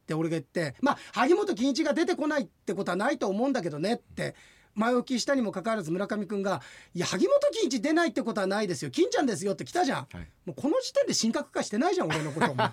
[0.07, 4.37] って俺が言ってまあ萩本欽一が出てこないってことはないと思うんだけどねって
[4.75, 6.63] 前置きしたにもかかわらず村上君が
[6.95, 8.91] 「いや萩本欽一出ないってことはないですよ。
[8.91, 10.29] 金ちゃんですよ」って来たじゃん、はい。
[10.45, 12.71] もうこの時点で神格化してないじゃん俺のことお前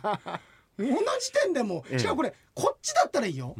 [0.78, 3.56] 同じ時点でもええしかもこれこっちだったらいいよ、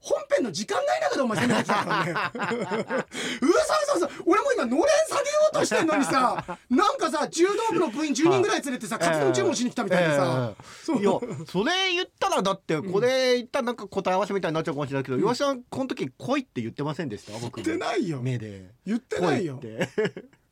[0.00, 2.12] 本編の時間内だけどお前攻めてきたからね。
[3.42, 3.46] う
[3.92, 10.54] そ嘘嘘俺も今のれん下げようとしてんのにさ なんかさ柔道部の部員10人ぐらい連れてさカツ丼注文しに来たみたいでさ、
[10.88, 11.00] ええ。
[11.00, 11.10] いや
[11.50, 17.36] それ言ったらだってこれ言ったらなんか答え合わせみたいになっちゃうかもしれないけど岩下さんこの時来いって言ってませんでした？
[17.38, 17.60] 僕。
[17.62, 18.20] 言ってないよ。
[18.22, 18.70] 目で。
[18.86, 19.60] 言ってないよ。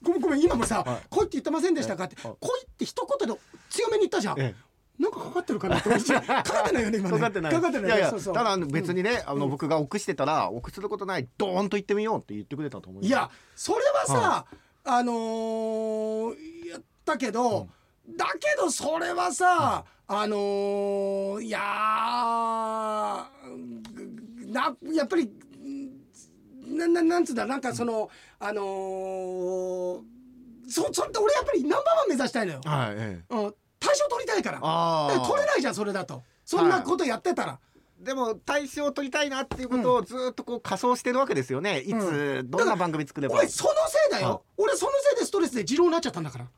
[0.03, 2.37] ごめんごめん今もさ はい「来いって言ってませんでしたか?」って「はい。
[2.39, 3.41] 来い」って一言で
[3.71, 4.55] 強めに言ったじゃん、え
[4.99, 6.13] なんかかかってるかなって思って。
[6.15, 6.85] かかってない。
[6.85, 8.35] よね今ねかかってないかかってないいやいやそうそう。
[8.35, 14.47] ただ別にねあの僕が臆してたら臆することないドーンと言ってみようって言ってくれたと思いますいやそれはさ、
[14.85, 17.69] あのーやったけど、
[18.17, 21.63] だけどそれはさ、あのーいやー
[24.53, 25.31] なやっぱり
[26.65, 30.01] なななんつうんだなんかそのあのー
[30.69, 32.61] そそれって俺やっぱりナンバーワン目指したいのよ。
[32.65, 33.35] はいええ。
[33.35, 34.59] うん、大賞取りたいから。
[34.63, 36.23] ああだから取れないじゃんそれだと。
[36.45, 37.59] そんなことやってたら。
[37.99, 44.43] でも対象を取りたいなっていうことをずっとこう仮想してるわけですよねいつどんな番組作れば俺そのせいだよ。
[44.57, 46.45] 俺そのせいでストレスで二郎になっちゃったんだから。
[46.45, 46.49] あ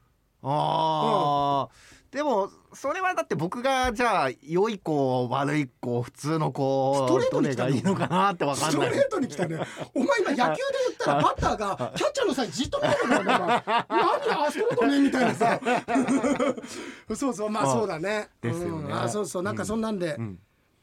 [0.42, 1.68] あ、
[2.10, 9.60] でもそれはだって僕がじゃあ良い子悪い子普通の子ストレートに来たのがいいのかなってわかんないストレートに来たね。
[9.94, 15.60] お前今野球で言ったら バッターがキャッチャーの際じっと見てるから何あそうだねみたいなさ。
[17.14, 18.30] そうそうまあそうだね。
[18.40, 20.16] ですよねうんあそうそうなんかそんなんで。
[20.18, 20.38] うん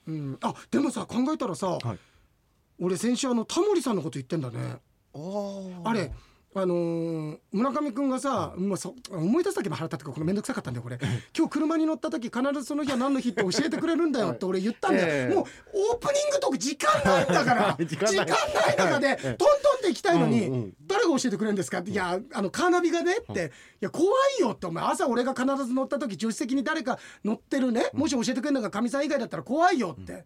[0.07, 0.37] うん。
[0.41, 1.99] あでもさ考えたらさ、はい
[2.77, 4.77] 俺先週あのタモリさんのこと言ってんだね。
[5.85, 6.11] あれ。
[6.57, 10.97] あのー村上君がさ、もうそ思い出すだけで腹立ってこの面倒くさかったんだよこれ。
[11.37, 15.45] 今日車に乗った時必ずその日は何の日って教えてくれるんだよって俺 言ったんだよ、ええもう
[15.91, 17.77] オープニングトーク時間ないんだから。
[17.85, 18.27] 時間ない
[18.77, 23.51] 中でトントンって行きたいのに、誰が教えてくれるんですかって、いやあのカーナビがねって、
[23.81, 24.05] いや怖
[24.39, 30.25] いよってお前朝俺が必ず乗った時助手席に誰か乗ってるね、もし教えてくれるのがかみさん以外だったら怖いよって。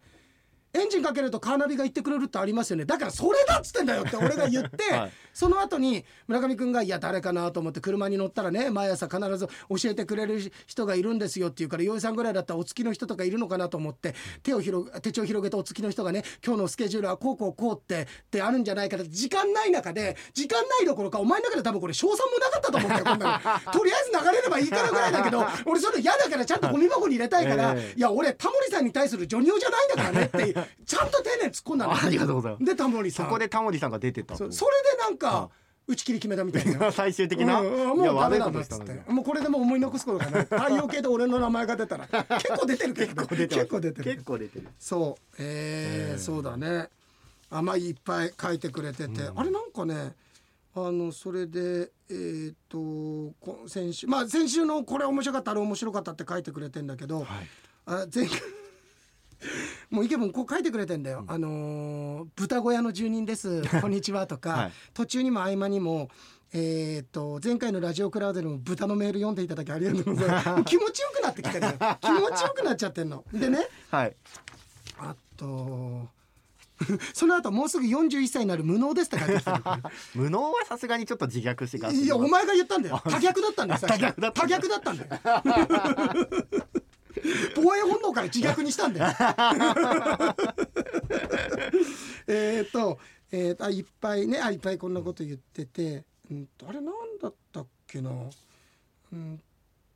[0.72, 2.84] エンジンかけるとカーナビが言ってくれるってありますよね。
[2.84, 5.12] だからそれだっつってんだよって 俺が言って、はい。
[5.32, 19.02] その後に村上君が「いや誰かな?」と思って車に乗ったらね毎朝必ず教えてくれる人がいるんですよって言うから洋井さんぐらいだったらお付きの人とかいるのかなと思って手を広げ手帳を広げてお付きの人がね今日のスケジュールはこうこうこうってってあるんじゃないかな。
[19.02, 23.72] って時間ない中で時間ないどころかお前の中で多分これ賞賛もなかったと思うんだよこんなの。
[23.72, 27.98] とりあえず流れればいいからぐらいだけど俺それ嫌だからちゃんとゴミ箱に入れたいから、ええ。
[27.98, 32.64] いや俺タモリさんに対するジョニオじゃないんだからねってちゃんと丁寧に突っ込んだんだよありがとうございます。
[32.64, 33.26] でタモリさん。
[33.26, 34.50] そこでタモリさんが出てたと。
[34.50, 35.50] そそれでなんか
[35.86, 36.90] 打ち切り決めたみたいな。
[36.92, 40.42] 最終的な、うんもうダメなんだっつってもうこれでもう思い残すことがない。
[40.42, 44.68] 太陽系で俺の名前が出たら結構出てるけど 結構出てる結構出てる。
[44.78, 45.34] そう。
[45.38, 46.88] えーえーそうだね。
[47.50, 50.14] あまあいっぱい書いてくれてて、あれなんかね
[50.72, 52.78] あのそれでえっ、と
[53.40, 57.26] こ先週まあ先週のこれ面白かったあれ面白かったって書いてくれてんだけど、はい。
[57.86, 58.38] あ前回
[59.90, 63.62] もうイケボンこう書いてくれてんだよ、あのー豚小屋の住人です。
[63.80, 64.72] こんにちはとか、はい。
[64.94, 66.08] 途中にも合間にも
[66.52, 70.64] えー、と前回のラジオクラウドでも豚のメール読んでいただきありがとうございます。
[70.66, 73.24] 気持ちよくなってきてるの気持ちよくなっちゃってんの。
[73.32, 73.68] でね。
[73.90, 74.16] はい。
[74.98, 76.08] あと
[77.14, 79.58] その後もうすぐ41歳になる無能ですって書いてきてる。
[80.14, 83.00] 無能はさすがにちょっと自虐してからいやお前が言ったんだよ。
[83.04, 83.80] 多逆だったんだよ。
[84.32, 85.10] 多逆だったんだよ
[87.54, 89.16] 防衛本能から自虐にしたんだよ。
[92.26, 92.98] えっと
[93.32, 98.10] えーとあいっぱいねあいっぱいこんなこと言っててうんとあれなんだったっけな。
[99.12, 99.40] うん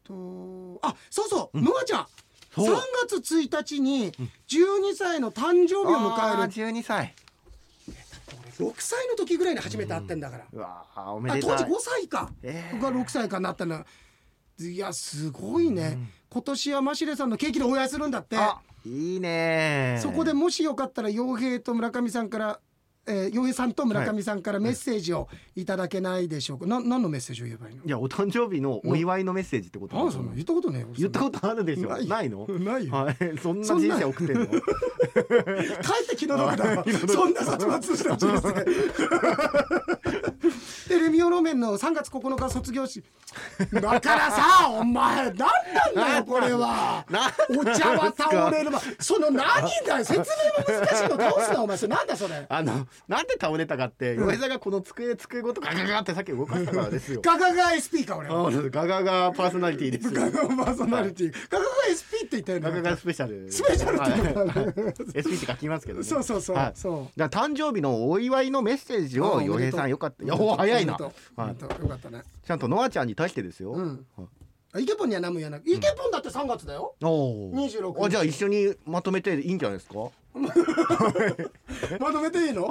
[0.03, 2.07] とあそうそうノアちゃん。
[2.55, 2.79] 3そう。
[3.09, 6.49] 月1日に12歳の誕生日を迎える。
[6.53, 7.14] 十二歳。
[8.59, 11.51] 6歳の時ぐらいに初めて会ってんだから、うわーおめあでたい。
[11.51, 12.81] 当時5歳か、えー。
[12.81, 13.85] 僕が6歳かなったの
[14.61, 15.99] いやすごいね、
[16.31, 18.37] 今年はマシレさんのケーキでお会いするんだって。
[18.37, 19.99] あいいね。
[20.01, 22.61] そこでもしよかったら洋平と村上さんから
[23.07, 27.85] えー洋平さんと村上さんからメッセージをいただけないでしょうか、な何のメッセージを言えばいいの？
[27.85, 31.89] いやお誕生日のお祝いのメッセージってことあそんな言ったことね言ったことあるでしょ？
[31.91, 32.47] ないないの？
[32.49, 32.95] ないよ。
[32.95, 33.17] はい。
[33.43, 34.47] そんな人生送ってんの？
[34.55, 34.61] 帰っ
[36.09, 36.85] て気の毒だわ。
[37.09, 38.65] そんな殺伐した人生
[40.99, 43.03] でレミオロメンの3月9日卒業し
[43.72, 45.45] だからさ お前何な
[45.90, 47.05] んだよこれは。
[47.11, 49.45] なお茶は倒れるわその何
[49.86, 51.95] だよ説明も難しいのどうすんだお前それ。
[51.95, 52.47] なんだそれ。
[52.49, 57.20] あのなんで倒れたかって岩井さんがこの机机ごとガガガってさっき動かしたからですよ。
[57.24, 58.49] ガガガ SP か俺は。
[58.49, 60.12] あガガガパーソナリティですよ。
[60.12, 61.32] ガガガパーソナリティ。
[61.51, 61.64] ガガガ
[62.25, 62.83] って言ったよ。
[62.83, 63.51] ねスペシャル。
[63.53, 64.72] スペシャルって言うのかなはい。
[65.16, 66.05] SP って書きますけどね。
[66.05, 66.57] そうそうそう。
[66.57, 66.72] はい。
[66.75, 67.18] そう。
[67.18, 70.25] だ誕生日のお祝いのメッセージあを洋平さんよかった。
[70.25, 70.93] いやお早いな。
[70.95, 71.45] よか
[71.95, 72.22] ったね。
[72.45, 73.77] ちゃんとノアちゃんに対してですよ。
[74.77, 75.62] イケポンには何も言わない。
[75.64, 76.97] イケポンだって3月だよ。
[77.03, 77.93] おー。
[77.93, 80.11] 26あじゃあ一緒にまとめていいんじゃないですか？
[82.01, 82.62] まとめていいの？
[82.62, 82.66] で？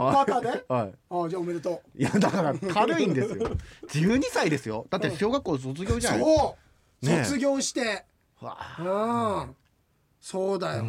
[0.68, 0.94] はい。
[1.10, 3.50] あじゃあおめでといやだから軽いんですよ。
[3.88, 4.86] 12歳ですよ。
[4.90, 6.20] だって小学校卒業うじゃない。
[6.20, 6.58] そ
[7.04, 7.08] う。
[7.24, 7.80] 卒業して。
[7.82, 8.04] わ
[8.80, 8.84] う
[9.50, 9.56] ん。
[10.20, 10.86] そうだよ。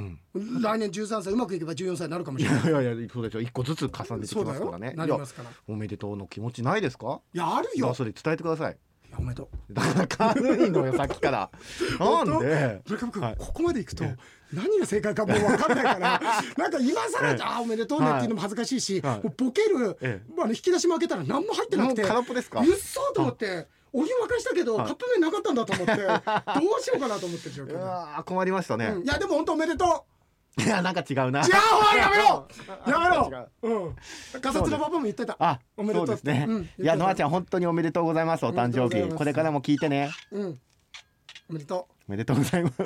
[0.62, 2.62] 来年13歳うまくいけば14歳になるかもしれない。
[2.62, 4.60] いやいやいやそうでしょ一個ずつ重ねてきそうだよ。
[4.60, 5.48] ますからねなりますから。
[5.50, 7.20] いいやおめでとうの気持ちないですか？
[7.32, 7.86] やあるよ。
[7.86, 8.76] いやそれ伝えてください。
[9.08, 9.56] いやおめでとう。
[9.74, 11.50] だから軽いのよさっきから。
[11.98, 12.82] なんで？
[12.86, 13.36] 村上君、はい。
[13.36, 14.04] ここまでいくと
[14.52, 16.20] 何が正解かもう分かんないから。
[16.56, 17.36] なんか今更ええ。
[17.36, 18.26] じゃあおめでとうねってい。
[18.26, 19.16] うのも恥ずかしいし、はい。
[19.16, 22.02] もうボケる、えあの引き出しも開けたら何も入ってなくて。
[22.02, 22.60] もう空っぽですか？
[22.60, 23.66] うっそーと思って
[23.96, 24.86] お湯沸かしたけど、はい。
[24.88, 29.04] カップ麺なかったんだと思って どうしようかなと思ってる状うわー困りましたね、うん。
[29.04, 30.04] いやでも本当おめでと
[30.58, 31.40] いやなんか違うな。
[31.40, 31.52] う違う
[31.92, 32.48] おいやめろ。
[32.86, 33.48] やめろ。
[33.62, 33.96] うん。
[34.40, 35.36] ガサツのパパも言ってた。
[35.38, 36.06] あおめでとう。
[36.06, 39.18] そうですね、うんいやノアちゃん本当におめでとうございますお誕生日おめでとうございます。
[39.18, 40.10] これからも聞いてね。
[40.32, 40.60] うん。
[41.50, 42.76] おめでとおめでとうございます。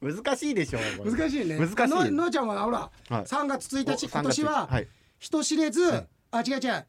[0.02, 1.10] 難しいでしょこれ。
[1.10, 1.56] う難しいね。
[1.58, 1.76] 難しい。
[1.94, 3.24] ののあちゃんはほら、はい。
[3.24, 4.88] 3月1日お今年は、はい。
[5.18, 6.86] 人知れず、あ違う違う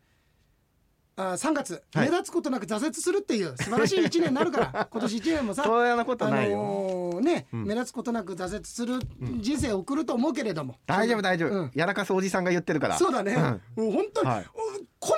[1.16, 2.10] あ3月、はい。
[2.10, 4.88] 目立つことなく挫折するっていう素晴らしい1年になるから。
[4.92, 6.62] 今年1年もさそんなことないよ、あ
[7.16, 7.66] のーね、うん。
[7.66, 9.00] 目立つことなく挫折する
[9.40, 11.72] 人生を送ると思うけれども、大丈夫大丈夫、うん。
[11.74, 12.98] やらかすおじさんが言ってるから。
[12.98, 13.36] そうだね、
[13.76, 14.46] もう本当に、はい。
[15.00, 15.16] この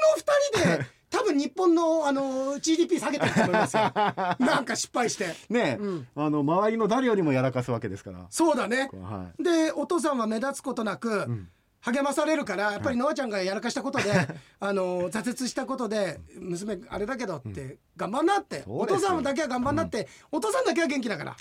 [0.61, 0.85] 2人で
[1.15, 3.83] 多分日本の、あのー GDP 下げてると思いますよ。
[4.39, 5.27] なんか失敗して。
[5.49, 6.07] ねえ、うん。
[6.15, 8.25] あの周りの誰よりもやらかすわけですから。
[8.29, 8.89] そうだね。
[8.93, 11.47] はでお父さんは目立つことなく、ん
[11.85, 14.11] 励まされるからやっぱりノアちゃんがやらかしたことで、
[14.59, 18.63] あの挫折したことで娘あれだけどって、頑張んなって。
[18.65, 21.35] お父さんだけは頑張んなって、お父さんだけは元気だから。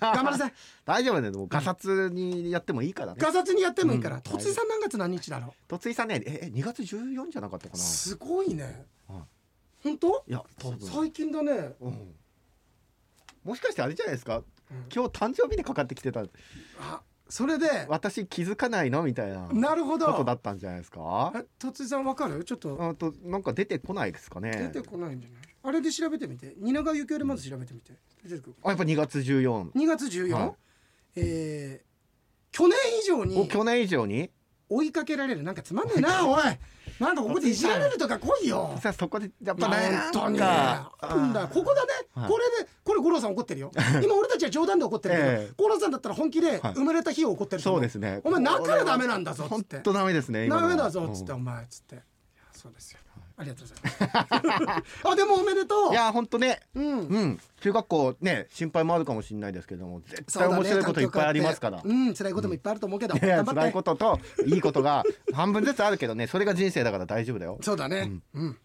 [0.00, 0.48] 頑張らせい。
[0.86, 3.18] 大丈夫ねでもガサツにやってもいいからね。
[3.20, 4.22] ガサツにやってもいいから、うん。
[4.22, 7.82] とついさん何月何日だろとついさんねええ2月14じゃなかったかな？
[7.82, 8.86] うすごいね。
[9.08, 9.22] はい。
[9.82, 10.24] 本当？
[10.28, 10.80] いや多分。
[10.80, 11.74] 最近だね。
[11.80, 12.14] うん。
[13.44, 14.42] もしかしてあれじゃないですか、
[14.94, 16.20] 今日誕生日でかかってきてた。
[16.80, 19.02] あそれで私気づかないの？
[19.02, 21.32] みたいななるほことだどったんじゃないですか？
[21.36, 22.42] えとついさんわかる？
[22.44, 22.78] ちょっと。
[22.80, 24.70] あとなんか出てこないですかね？
[24.72, 25.40] 出てこないんじゃない？
[25.64, 26.54] あれで調べてみて。
[26.60, 27.92] 蜷川幸雄でまず調べてみて。
[28.24, 30.52] 出てくるあやっぱ2月14 2月14、はい。
[31.16, 31.88] えー
[32.50, 34.30] 去年以上おに去年以上に？
[34.70, 35.42] 追いかけられる。
[35.42, 36.42] なんかつまんねえなおい
[37.00, 38.76] なんかここでいじられるとか来いよ。
[38.82, 40.38] さあそこでやっぱ本ね当に。
[40.38, 41.32] なん。
[41.32, 42.28] だここだね、はい。
[42.30, 43.70] これでこれ五郎さん怒ってるよ。
[44.02, 45.52] 今俺たちは冗談で怒ってるけど、ええ。
[45.56, 46.74] 五郎さんだったら本気ではい。
[46.74, 48.20] 生まれた日を怒ってるそうですね。
[48.24, 49.76] お前泣くからダメなんだぞっつって。
[49.76, 51.38] 本当ダメですねダメだぞっつって、うん。
[51.38, 51.94] お前っつって。
[51.94, 52.02] いや
[52.52, 52.98] そうですよ
[53.38, 55.06] ありがとうございます。
[55.06, 55.92] あでもおめでとう。
[55.92, 56.60] いや本当ね。
[56.74, 56.98] うん。
[56.98, 57.40] うん。
[57.60, 63.60] 中学校ね心配もあるかもしれないですけども絶対面白いこといっぱいありますから、環境変わってうん辛いこともいっぱいあると思うけど、いや頑張って。
[63.60, 67.58] 辛いことといいことが半分ずつあるけどねそれが人生だから大丈夫だよ。
[67.62, 68.10] そうだね。
[68.34, 68.58] うん、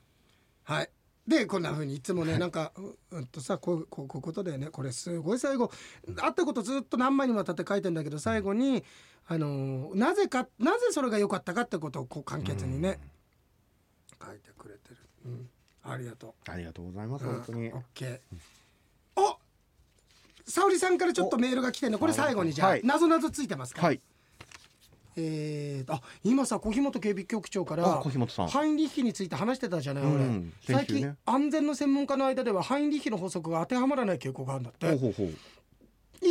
[0.64, 0.90] はい。
[1.28, 2.74] でこんな風にいつもねなんか
[3.12, 4.68] ううんとさこうこうこういうことだよね。
[4.68, 5.72] これすごい最後。
[6.20, 8.84] あったことずっと何枚にわたって書いてんだけど最後に
[9.28, 13.00] あのーなぜかなぜそれが良かったかってことをこう簡潔にね。
[14.26, 14.52] 書いて
[15.26, 15.50] うん、
[15.84, 17.68] ありがとありがとうございますう、うん、本当に。
[17.70, 18.20] オッケー。
[19.16, 19.38] お
[20.46, 22.00] 沙織さんからちょっとメールが来てんの。
[22.00, 22.84] これ最後にじゃあ、はい。
[22.84, 24.02] なぞなぞついてますか、はい。
[25.16, 28.48] えー、あ今さ小日本警備局長からあ小日本さん。
[28.48, 30.54] ハインリッヒについて話してたじゃない、俺うん。
[30.62, 31.00] 最先週ね。
[31.00, 34.88] 近安全の専門家の間ではハインリッヒの法則が当てはまらない傾向があるんだって。
[34.88, 35.34] ほうほうほう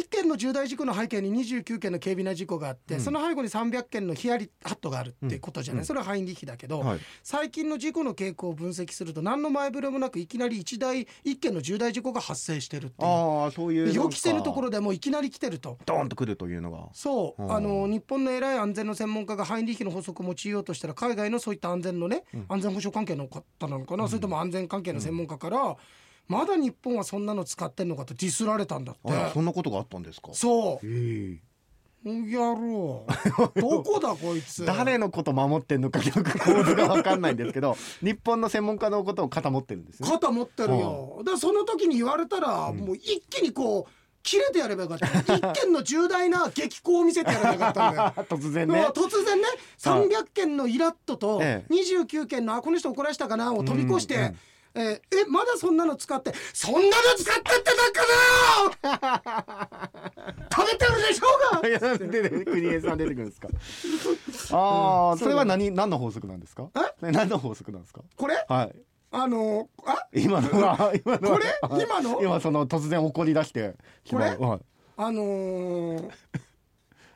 [0.01, 3.01] 1件の重大事故の背景に29件の軽微な事故があって、うん。
[3.01, 5.87] その背後に300件のヒヤリハットがあるってことじゃない、うん。
[5.87, 6.99] それはハインリッヒだけど、はい。
[7.23, 13.11] 最近の事故の傾向を分析すると何の前触れもなくいきなり1台1件の重大事故が発生してるっていう。
[13.11, 15.79] ああそういうで予期せぬところろでもういきなり来てると。
[15.85, 16.89] ドーンとくるというのが。
[16.95, 17.53] そう、うん。
[17.53, 22.47] あの日本の偉い安全の専門家がハインリッヒの法則を用いようとしたら海外のそういった安全のね、うん。
[22.49, 25.77] 安全保障関係の方なのかな、それとも安全関係の専門家から、
[26.33, 29.31] まだ日本はそんなの使ってんのかとディスられたんだって。
[29.35, 30.31] そんなことがあったんですか？
[30.33, 30.87] そう。
[30.87, 31.39] え。
[32.05, 33.13] やろう。
[33.61, 34.65] どこだこいつ。
[34.65, 40.09] 誰のこと守ってんのかよく構図が分かんないんですけど 日本の専門家のことを肩持ってるんですね。
[40.09, 41.17] 肩持ってるよ。
[41.19, 42.79] だからその時に言われたら、うん。
[42.79, 43.93] もう一気にこう
[44.25, 45.07] 切れてやればよかった。
[45.35, 48.13] 一件の重大な激高を見せてやればよかったんだよ。
[48.29, 48.87] 突然ね。
[48.89, 49.47] 突然ね。
[49.79, 51.73] 300件のイラッととええ。
[51.73, 54.37] 29件のあこの人怒らしたかなを飛び越して、うんうん
[54.75, 57.71] えーえまだそんなの使ってそんなの使ってって
[58.91, 59.71] だから
[60.55, 61.27] 食べてるでしょ
[61.59, 61.69] うが！
[61.69, 63.49] いやなんでね国枝さん出てくるんですか？
[64.57, 66.69] ああ、うんそれは何何の法則なんですか？
[67.03, 67.07] え？
[67.07, 68.01] ね何の法則なんですか？
[68.17, 68.45] これ？
[68.49, 68.75] はい。
[69.15, 70.07] あのあ？
[70.15, 71.47] 今のは 今のはこれ？
[71.69, 71.83] はい。
[71.85, 72.23] 今の？
[72.23, 73.75] 今その突然怒り出して
[74.11, 74.35] これ？
[74.37, 74.61] はい。
[74.97, 76.11] あのー、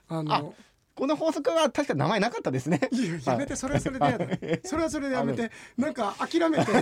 [0.08, 0.54] あの
[0.96, 2.80] この法則は確か名前なかったですね。
[2.90, 4.26] いややめてそれはそれでやだ。
[4.64, 6.72] それはそれでやめてなんか諦めて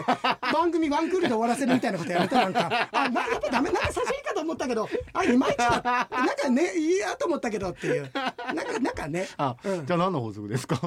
[0.53, 2.89] 番組ワンクールで終わらせるみたいなことやめてなんか。
[2.93, 8.11] あなやっぱダメなんか差しいいかと思ったけどあいまいちだなんかねいいやと思ったけどっていう。
[8.15, 9.27] なんかなんかね。
[9.37, 9.87] あ、うん。
[9.87, 10.81] じゃあ何の法則ですか？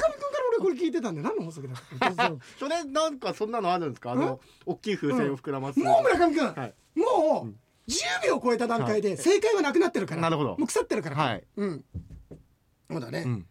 [0.51, 1.75] 俺これ聞いてたんで何の法則だ
[2.59, 4.11] それなんかそんなのあるんですか？
[4.11, 6.75] あの大きい風船を膨らます、もう村上君、はい。
[6.97, 7.55] もう
[7.93, 10.23] 10秒超えた段階で正解はなくなってるから。
[10.23, 10.51] なるほど。
[10.51, 11.17] もう腐ってるから。
[11.17, 11.45] はい。
[11.57, 11.85] うん。
[12.91, 13.47] そうだね、うん。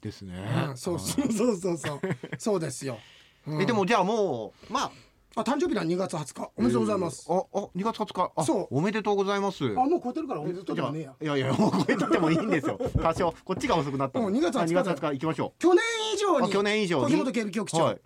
[0.00, 0.34] ですね、
[0.68, 0.76] うん。
[0.76, 2.00] そうそうそうそうそう。
[2.38, 2.98] そうですよ、
[3.46, 3.62] うん。
[3.62, 4.92] えでもじゃあもうまあ。
[5.34, 8.32] あ誕生日は2月20日おめでとうございます、あ、あ、2月20日。
[8.36, 8.68] あ、そう。
[8.70, 9.64] おめでとうございます。
[9.64, 11.14] あもう超えてるからおめでとうじゃねえや。
[11.22, 12.78] いやいや、もう超えててもいいんですよ。
[13.00, 14.26] 多少、こっちが遅くなったの。
[14.26, 15.84] うん2月20日あ2月20日行きましょ去年
[16.14, 16.52] 以上に。
[16.52, 17.04] 去年以上に。
[17.04, 18.00] 小日本警備局長、はい。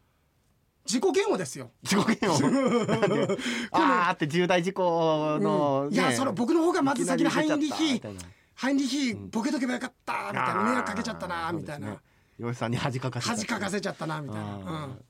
[0.86, 1.70] 自己嫌悪ですよ。
[1.82, 2.38] 事故件を。
[2.38, 3.38] な んで
[3.72, 5.94] あーって重大事故の、うん。
[5.94, 8.00] いやその僕の方がまず先にハインリヒ
[8.54, 10.62] ハインリヒボケとけばよかったみたいな。
[10.62, 12.00] 迷惑かけちゃったなみたいな。
[12.38, 14.58] 洋さんに恥かか恥かかせちゃったなみたいな、う
[14.90, 15.04] ん、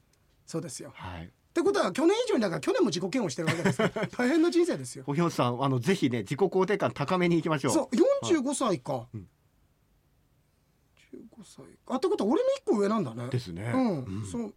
[0.46, 0.92] そうですよ。
[0.94, 1.24] はい。
[1.26, 5.04] ってことは去年以上にだから去年も自己嫌悪してるわけですよ 大変な人生ですよ。
[5.06, 7.72] おひょさん、あの、ぜひね、自己肯定感高めに行きましょう。
[7.72, 7.96] そう
[8.34, 9.28] 45歳か、うん。
[11.12, 11.64] 15歳。
[11.86, 13.28] あってことは俺の一個上なんだね。
[13.30, 13.72] ですね。
[13.74, 14.26] うん、うん。
[14.26, 14.54] そう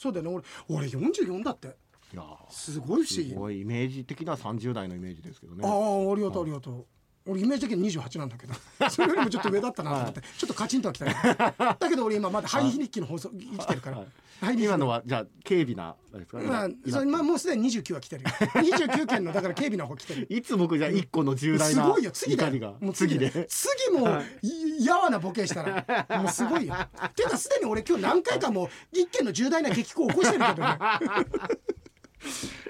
[0.00, 0.42] そうだよね。
[0.68, 1.76] 俺俺44だって。
[2.14, 3.28] いやーすごい不思議。
[3.28, 5.60] すごいイメージ的な30代のイメージですけどね。
[5.62, 6.86] ああありがとうありがとう
[7.26, 8.54] 俺イメージ的に28なんだけど
[8.88, 11.18] それよりもちょっと上だったなと思って、ちょっとカチンとはきたけど
[11.78, 14.62] だけど俺今まだハイ日記の放送生きてるから、はい。
[14.62, 18.30] 今のはじゃあ軽微なあれですか、まあまあもうすでに29は来てるよ。
[18.56, 22.74] 29件のだから警備の方来てるいつ僕じゃあ一個の重大なすごいよ次だよが。
[22.80, 23.28] もう次で。
[23.28, 23.46] で。
[23.48, 24.08] 次も
[24.42, 24.84] い。
[24.84, 26.06] やわなボケしたら。
[26.22, 26.74] もうすごいよ。
[27.14, 30.78] ていうかすでに俺今日何回かもう一件の重大な激高を起こしてるけどね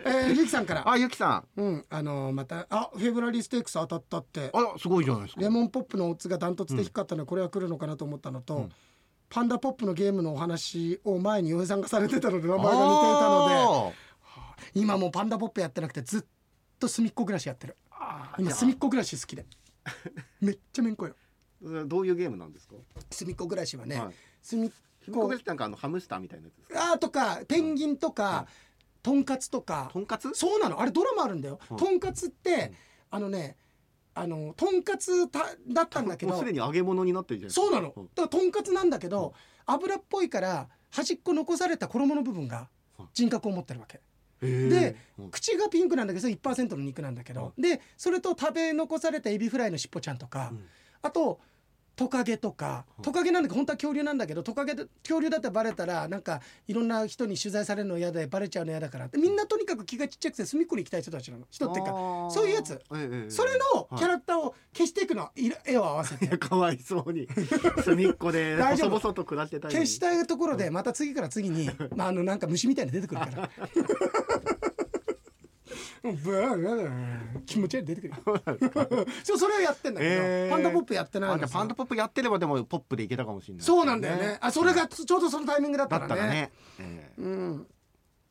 [0.05, 0.88] えー、ゆきさんから。
[0.88, 1.61] あゆきさん。
[1.61, 4.51] うんあのーまたあフェブラリーステークス当たったって。
[4.53, 5.40] あすごいじゃないですか。
[5.40, 8.68] レモンポップのオッズがダントツで低かったのでこれは来るのかなと思ったのと、うん。
[9.28, 13.92] パンダポップのゲームのお話を前に洋平さんがされてたので名前が似ていたの
[14.74, 16.24] で今もうパンダポップやってなくてずっ
[16.80, 18.34] と隅っこ暮らしやってるあ。
[18.38, 19.46] 今隅っこ暮らし好きで。
[20.40, 21.14] めっちゃめんこよ。
[21.64, 22.74] あどういうゲームなんですか、
[23.11, 24.14] 隅っこ暮らしはね、はい。
[24.42, 24.70] 隅っ
[25.12, 25.28] こ。
[25.46, 28.46] なんかあのハムスターみたいなやつあーとかペンギンとか、
[29.03, 29.90] とんかつとか。
[29.92, 30.30] とんかつ？
[30.34, 30.80] そうなの。
[30.80, 31.76] あれドラマあるんだよ、うん。
[31.76, 32.72] とんかつって、
[33.11, 33.57] あのね
[34.14, 38.05] あのとんかつただったんだけどもうすでに揚げ物になってるじゃないそうなの、うん。
[38.05, 39.34] だからとんかつなんだけど、
[39.66, 43.09] 油っぽいから端っこ残された衣の部分がうん。
[43.14, 44.01] 人格を持ってるわけ、
[44.40, 45.30] でうん。
[45.30, 50.66] 口がピンクなんだけどそれ1%の肉なんだけど、でそれと食べ残されたエビフライのしっぽちゃんとか、うん。
[51.03, 51.40] あと
[51.97, 61.45] トカゲとかトカゲなんだけど本当は恐竜なんだけどトカゲで恐竜だってバレたらなんかいろんな人に取材されるの嫌でバレちゃうの嫌だからみんなとにかく気がちっちゃくて隅っこに行きたい人たちなの。
[61.51, 61.93] 人っていうか
[62.30, 62.80] そういうやつ。
[62.95, 66.38] ええそれのキャラクターを消していくのい絵を合わせて。
[66.38, 67.28] かわいそうに。
[67.84, 68.91] 隅っこで大丈夫。
[68.91, 73.51] 細々と暮らしてた消したいところでまた次から次に、 まあ、あのなんか虫みたいに出てくるから。
[76.03, 78.14] ブワー気持ち悪い出てくる。
[79.24, 80.51] そう それをやってんだけど、えー。
[80.51, 81.59] パンダポップやってないのさ。
[81.59, 84.38] パンダポップやってればでもポップでいけたかもしれないそうなんだよね。
[84.40, 86.16] あそれがちょうどそのタイミングだったらね。
[86.16, 86.53] ね。
[86.78, 87.20] ええ。
[87.22, 87.66] うん。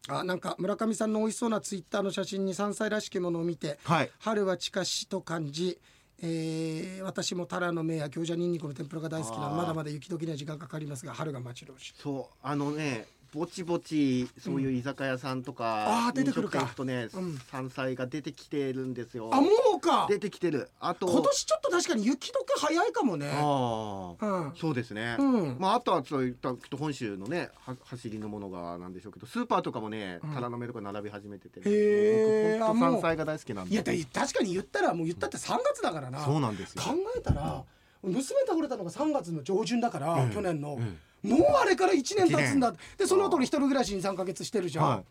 [0.07, 4.11] あなんか村上さんの美味しそうなツイッターの写真に山菜らしきものを見てはい。
[4.19, 5.79] 春は近しと感じ、
[6.21, 11.93] えー私もタラの芽や餃子ニンニクの天ぷらが大好きなまだまだ雪解きには時間かかりますが春が待ち遠しい。
[11.97, 16.71] そうあのねぼちぼちそういう居酒屋さんとか、あー出てくるか。
[16.75, 17.39] とね、うん。
[17.51, 19.29] 山菜が出てきてるんですよ。
[19.31, 20.07] あもうか。
[20.09, 20.69] 出てきてる。
[20.79, 23.31] あと今年ちょっと確かに雪解け早いかもね。
[23.33, 24.53] ああ、うん。
[24.55, 25.57] そうですね、うん。
[25.59, 30.33] まああとはそういった本州のねは走りのものがなんでしょうけどスーパーとかもねうん。
[30.33, 32.65] タラの芽とか並び始めてて、へー。
[32.65, 32.91] あもう。
[32.93, 33.73] 僕山菜が大好きなんで。
[33.73, 36.19] いやだ確かに言ったらもう言ったって3月だからな。
[36.25, 36.81] そうなんですよ。
[36.81, 37.63] 考えたら
[38.01, 40.31] 娘倒れたのが3月の上旬だから、うん。
[40.31, 42.73] 去年の、うんもうあれから1年経つんだ。
[42.97, 45.05] でその後に一人暮らしに3か月してるじゃん、はい。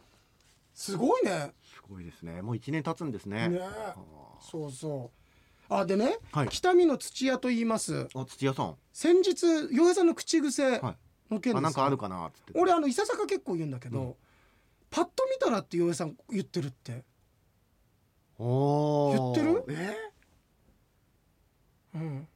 [0.74, 1.52] すごいね。
[1.62, 2.40] すごいですね。
[2.42, 3.48] もう一年経つんですね。
[3.48, 3.60] ね。
[3.60, 3.94] あ
[4.40, 5.10] そうそ
[5.70, 5.74] う。
[5.74, 6.48] あでね、はい。
[6.48, 7.94] 北見の土屋と言います。
[7.94, 8.74] ーあ土屋さん。
[8.92, 10.92] 先日洋平さんの口癖は
[11.30, 11.34] い。
[11.34, 12.52] の件ですよあなんかあるかなっつって。
[12.54, 14.14] 俺あのいささか結構言うんだけど、うん。
[14.90, 17.04] パッと見たらって洋平さん言ってるって。
[18.38, 19.64] 言ってる？
[19.68, 19.96] え
[21.96, 22.02] うん。
[22.14, 22.26] 言っ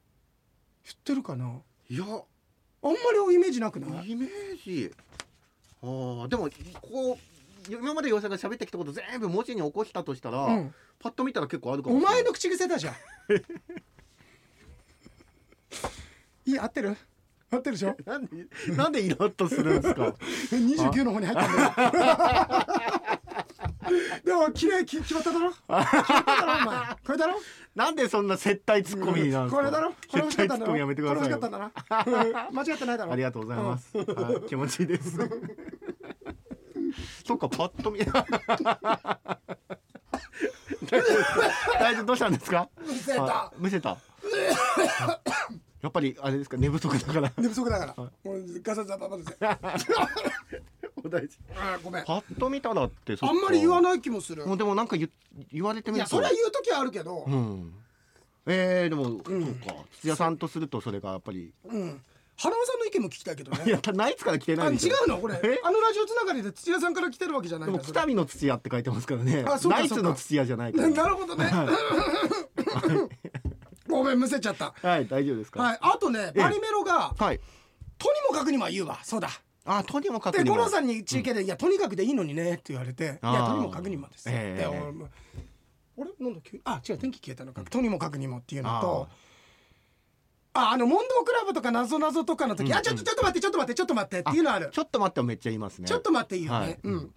[1.05, 1.47] てるかな？
[1.91, 2.05] ーいや
[2.83, 2.97] あんま
[3.28, 4.11] りイメージなくない？
[4.11, 4.30] イメー
[4.64, 4.93] ジ。
[5.83, 6.49] あーでも
[6.80, 7.18] こ
[7.68, 10.74] う今まで洋さんが喋ってきたこと全部文字に起こしたとしたら、うん。
[10.99, 12.95] パッと見たら結構あるかもお前の口癖だじゃん。
[16.45, 16.97] いい合ってる？
[17.51, 17.97] 合ってるでしょ？
[18.05, 20.14] なんでなんでイラッとするんですか？
[20.51, 22.01] 29の方に入ったんだ
[23.12, 23.22] よ
[24.24, 25.51] でも綺麗き決まっただろ？
[25.51, 26.97] 決まっただろお前。
[27.07, 27.34] これだろ？
[27.74, 29.57] なんでそんな接待ツッコミなんですか？
[29.57, 29.93] これだろ？
[29.93, 31.38] これ接待ツッコミやめてくださいよ。
[31.38, 32.51] これ欲しかったんだな。
[32.53, 33.12] 間違ってないだろ？
[33.12, 34.05] ありがとうございます、は
[34.45, 35.18] い気持ちいいです。
[37.26, 37.99] そっかパッと見。
[38.01, 38.05] 大
[41.95, 42.68] 丈夫どうしたんですか？
[42.86, 43.24] 見せた。
[43.24, 43.97] あ見せた？
[45.80, 47.32] やっぱりあれですか寝不足だから。
[47.38, 47.95] 寝不足だから。
[47.97, 49.38] もうガサガサババです
[50.82, 51.39] お大事。
[51.57, 52.05] あごめん。
[52.05, 54.47] パッと見たらってあんまり言わない気もする。
[54.47, 55.11] もうでもなんか言
[55.53, 56.17] 言われてみると。
[56.17, 57.25] いやそれは言う時はあるけど。
[57.27, 57.75] うん。
[58.47, 59.23] えー、でも、ん。
[59.23, 59.85] そうか。
[60.01, 61.53] 土屋さんとするとそれがやっぱり。
[61.65, 62.01] うん。
[62.37, 63.63] 花輪さんの意見も聞きたいけどね。
[63.67, 65.35] いやナイツから来てなあ違いですようのこれ。
[65.45, 65.61] え？
[65.63, 69.45] あのラジオつながりで土屋さんから来てるわけじゃないでもんだそれ北見の土屋って書いてますからね。
[69.47, 70.89] あそうかナイツの土屋じゃないから。
[70.91, 71.51] なるほどね。
[73.89, 74.73] ごめんむせちゃった。
[74.83, 75.63] はい大丈夫ですか？
[75.63, 77.41] はいあとねええバリメロがはい。
[77.99, 78.99] とにもかくにも言うわ。
[79.05, 79.29] そうだ
[79.65, 80.45] あとにもかくにも。
[80.45, 84.67] で五郎さんに中継で「いやとにかくでいいのにね」って言われて「いやとにもかくにもです」ええで
[85.97, 87.63] 俺なんだ急にあ違う天気消えたのか。
[87.63, 89.09] とにもかくにもっていうのと
[90.55, 94.71] ああの問答クラブとか謎謎とかの時、うんあちょっとちょっと待ってちょっと待ってちょっと待ってっていうのある。
[94.73, 95.89] ちょっと待ってめっちゃ言いますね。
[95.89, 96.79] ちょっと待っていいよね、はい。
[96.83, 97.15] うん。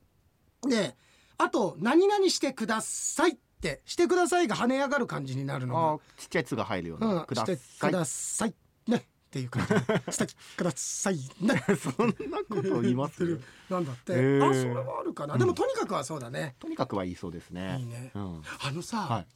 [0.69, 0.95] で
[1.37, 8.55] あと「何々してください」って「してください」が跳ね上がる感じになるのあちっちゃい「つ」が入るようが、な、うん、くださいください。
[8.87, 9.67] ねっていう感
[10.07, 11.61] じしてくださいね。
[11.75, 13.41] そんなこと言います？
[13.69, 14.19] なんだって、あそ
[14.63, 16.55] れはあるかな、でもとにかくはそうだね。
[16.59, 17.77] とにかくは言いそうですね。
[17.79, 18.11] いいね。
[18.15, 19.27] うん、あのさ、はい。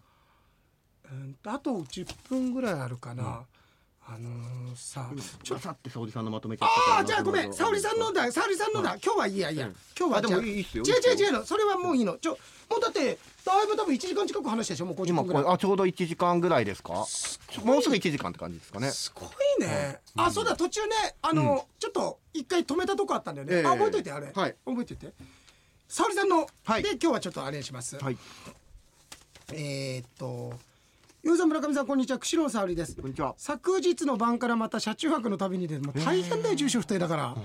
[1.11, 3.45] うんとあと10分ぐらいあるかな、
[4.11, 5.07] あのーさ
[5.43, 7.53] ちょっとって沙織さんのまとめちゃったああじゃあごめん。
[7.53, 8.31] 沙織さんのだ。
[8.31, 9.75] 沙織さんのだ、今日はいいやいいや、うん。
[9.97, 10.21] 今日はあ。
[10.21, 10.83] でもいいっすよ。
[10.83, 11.31] 違う違う違う。
[11.33, 12.17] のそれはもういいの。
[12.17, 12.31] ちょ
[12.69, 14.85] もうだってだいぶ多分1時間近く話したでしょ？
[14.85, 16.93] もう50今これあちょうど1時間ぐらいですか？
[16.93, 17.05] もう
[17.81, 18.89] すぐ1時間って感じですかね。
[18.91, 19.29] すごい
[19.61, 24.55] ね、あそうだ途中ねあの、ちょっと一回止めたとこあったんだよね、ええあ覚えといてあれ、はい。
[24.65, 25.13] 覚えといて。
[25.87, 26.83] 沙織さんの、はい。
[26.83, 28.17] で今日はちょっとあれにします、はい。
[29.51, 30.53] えー、っと
[31.21, 32.17] ゆうさん村上さんこんにちは。
[32.17, 32.95] 釧路の沙織です。
[32.95, 33.33] こんにちは。
[33.35, 37.35] 昨日の晩からまた車中泊の旅に出てもう大変だよ住所不定だから、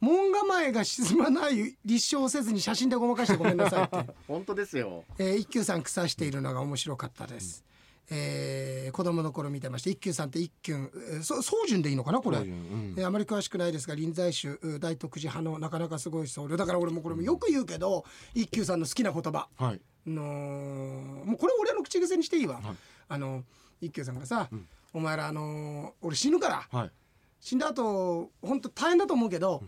[0.00, 5.02] 門構えが沈まない立証せずに写真でごまかしてごめんなさいって、 本当ですよ。
[5.18, 7.64] えー、一休さん草しているのが面白かったです、
[8.08, 12.94] えー子供の頃見てました一休さんって一休えーそ宗順でいいのかなこれ、うん。
[12.96, 19.48] えーあまり詳しくないですが臨済宗う大徳寺派のなかなかすごい僧侶だから俺もこれもよく言うけど、一休さんの好きな言葉。
[19.56, 19.80] はい。
[20.06, 22.76] のもうこれ俺の口癖にしていいわ、はい
[23.08, 23.44] あの
[23.80, 24.48] 一休さんがさ、
[24.92, 26.90] お前らあのー俺死ぬからはい。
[27.40, 29.62] 死んだ後本当大変だと思うけど、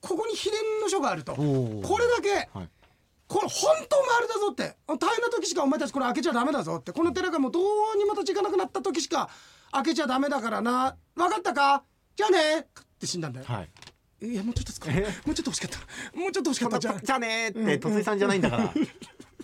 [0.00, 1.34] ここに秘伝の書があると。
[1.34, 1.98] こおー。
[1.98, 2.68] れだけはい。
[3.28, 4.76] これ本当お前あれだぞって。
[4.86, 6.92] 大変な時しかお前たちこれ開けちゃダメだぞって。
[6.92, 9.30] この寺がもうどうにも立ち行かなくなった時しか
[9.72, 10.96] 開けちゃダメだからな。
[11.14, 11.82] 分かったか？
[12.14, 12.60] じゃあね。
[12.60, 12.64] っ
[13.00, 13.46] て死んだんだよ。
[13.48, 13.70] はい。
[14.22, 14.92] いやもうちょっと使う。
[14.94, 15.06] え？
[15.24, 16.18] もうちょっと欲しかった。
[16.18, 16.78] もうちょっと欲しかった。
[16.78, 17.62] じゃあじゃあねー。
[17.62, 18.74] ってとついさんじゃないんだから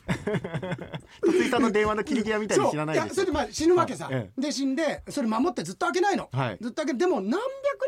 [1.23, 6.59] とついさんの電話の切り際みたいに知らないですそうやそれでまあ死ぬわけさ、えで死んでそれ守ってずっと開けないの、はい。
[6.61, 7.41] ずっと開けでも何百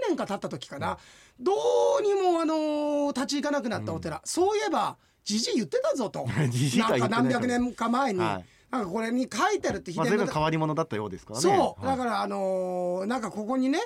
[0.08, 0.98] 年か経った時かな、
[1.40, 1.52] ど
[2.00, 6.26] うにもあのー立ち行かなくなったお寺、そういえばじじい言ってたぞと。
[6.78, 8.44] なんか何百年か前に、はい。
[8.70, 11.42] なんかこれに書いてるってまあ、秘伝の変わり者だったようですからね。
[11.42, 11.96] そう、はい。
[11.96, 13.78] だからあのーなんかここにね、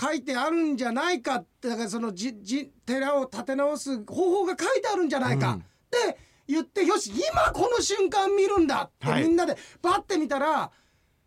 [0.00, 5.58] 書いてあるんじゃないかってだからそのじじ寺を立て直す方法が書いてあるんじゃないか、うん。
[5.58, 6.18] って
[6.50, 9.22] 言ってよし今この瞬間見るんだって、はい。
[9.22, 10.70] みんなでバッて見たら、ま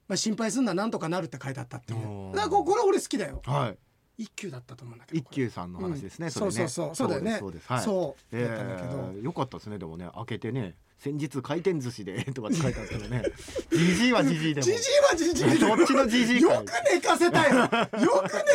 [0.10, 2.32] あ、心配すんななんとかなるって書いてあったっていう。
[2.36, 3.42] だからここれ俺好きだよ。
[3.46, 3.78] はい。
[4.16, 6.52] 一休だったと思うんだけど一休さんの話ですね、うんそれね。
[6.52, 7.38] そうそうそうそうだよね。
[7.40, 7.82] そうですはい。
[7.82, 8.90] そうえだったんだけど。
[8.90, 10.10] ー、よかったですねでもね。
[10.14, 13.24] 開けてね先日回転寿司で とかって書いてあるんですけどね。
[13.72, 14.66] じじいはじじいでも。
[14.66, 17.56] じじいはじじいでどっちのじじいかよく寝かせたよ。
[17.56, 17.74] よく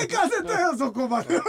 [0.00, 1.40] 寝かせたよそこまで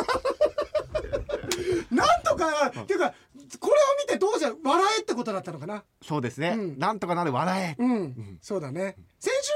[1.91, 3.13] なんとかっていうか
[3.59, 5.83] これを見てどうじゃ笑えってことだったのかな。
[6.01, 6.79] そうですね、うん。
[6.79, 8.95] なんとかなる笑え、うん、そうだね。
[9.19, 9.51] 先週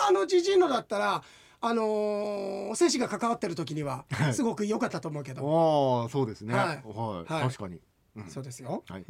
[0.00, 1.22] のあのじじいのだったら
[1.60, 5.42] あのー、精子が関わってる時にはすごく良かったと思うけど。
[5.42, 6.54] おおそうですね。
[6.54, 7.42] ははいい、はい。
[7.48, 7.80] 確かに、
[8.16, 8.30] うん。
[8.30, 8.82] そうですよ。
[8.88, 9.04] はい。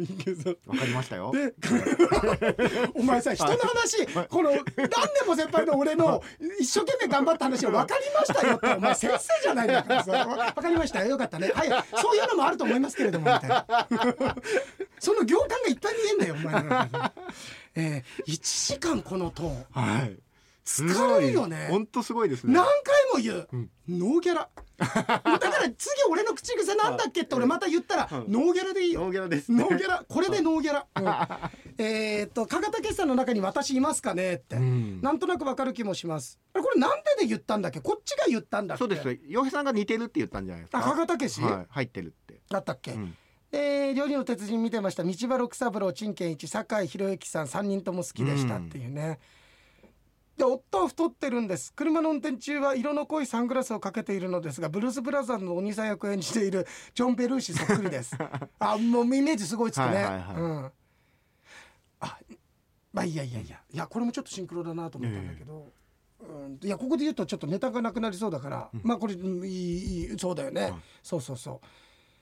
[0.66, 1.32] わかりましたよ。
[1.32, 1.54] で
[2.94, 6.22] お前さ人の話この何年も先輩の俺の
[6.60, 10.24] 一生懸命頑張った話を分かりましたよってお前先生じゃないんだからさ。
[10.56, 11.10] 分かりましたよ。
[11.10, 11.52] よかったね。
[11.54, 11.68] はい。
[12.00, 13.66] そういうのもあると思いますけれどもみたいな。
[14.98, 17.12] その行間がいっぱい見えんだよお前の
[17.78, 19.64] えー、1時間このトーン。
[19.70, 20.25] はい
[20.66, 21.68] 疲れるよね。
[21.70, 22.52] 本当すごいですね。
[22.52, 22.74] 何回
[23.14, 23.70] も言う、うん。
[23.88, 24.48] ノーギャラ。
[24.76, 25.38] だから
[25.70, 28.32] 次俺の口癖なんだっけって俺また言ったら、うん。
[28.32, 29.00] ノーギャラでいいよ。
[29.02, 30.04] ノーギャラです、ノーギャラ。
[30.08, 31.84] これでノーギャラ、うん。
[31.84, 35.00] えーっと加賀武さんの中に私いますかねって、うん。
[35.00, 36.38] なんとなくわかる気もします。
[36.52, 37.80] これなんでで言ったんだっけ？
[37.80, 38.80] こっちが言ったんだっけ？
[38.80, 39.18] そうです。
[39.28, 40.78] 洋平さんが似てるって言ったんじゃないですか。
[40.80, 41.66] あ加賀武史、はい。
[41.70, 43.16] 入ってるって、だったっけ、うん。
[43.52, 45.04] えー料理の鉄人見てました。
[45.04, 49.20] 道場六三郎陳健一酒井宏之さん3人とも好きでしたっていうね、
[50.36, 51.72] で夫は太ってるんです。
[51.72, 58.16] 車の運転中は色の濃いサングラスをかけているのですがブルース・ブラザーズのお兄さん役を演じているジョン・ベルーシそっくりです。
[58.58, 60.36] あもうイメージすごいつくね、はいはいはい。
[60.36, 60.72] うん。
[62.00, 62.18] あ
[62.92, 63.60] まあいやいやいや。
[63.72, 65.72] いやこれもちょっとシンクロだなと思ったんだけど、
[66.20, 70.72] うん、いやここで言うとちょっとネタがなくなりそうだから、まあこれうんいいそうだよね、
[71.02, 71.60] そうそうそ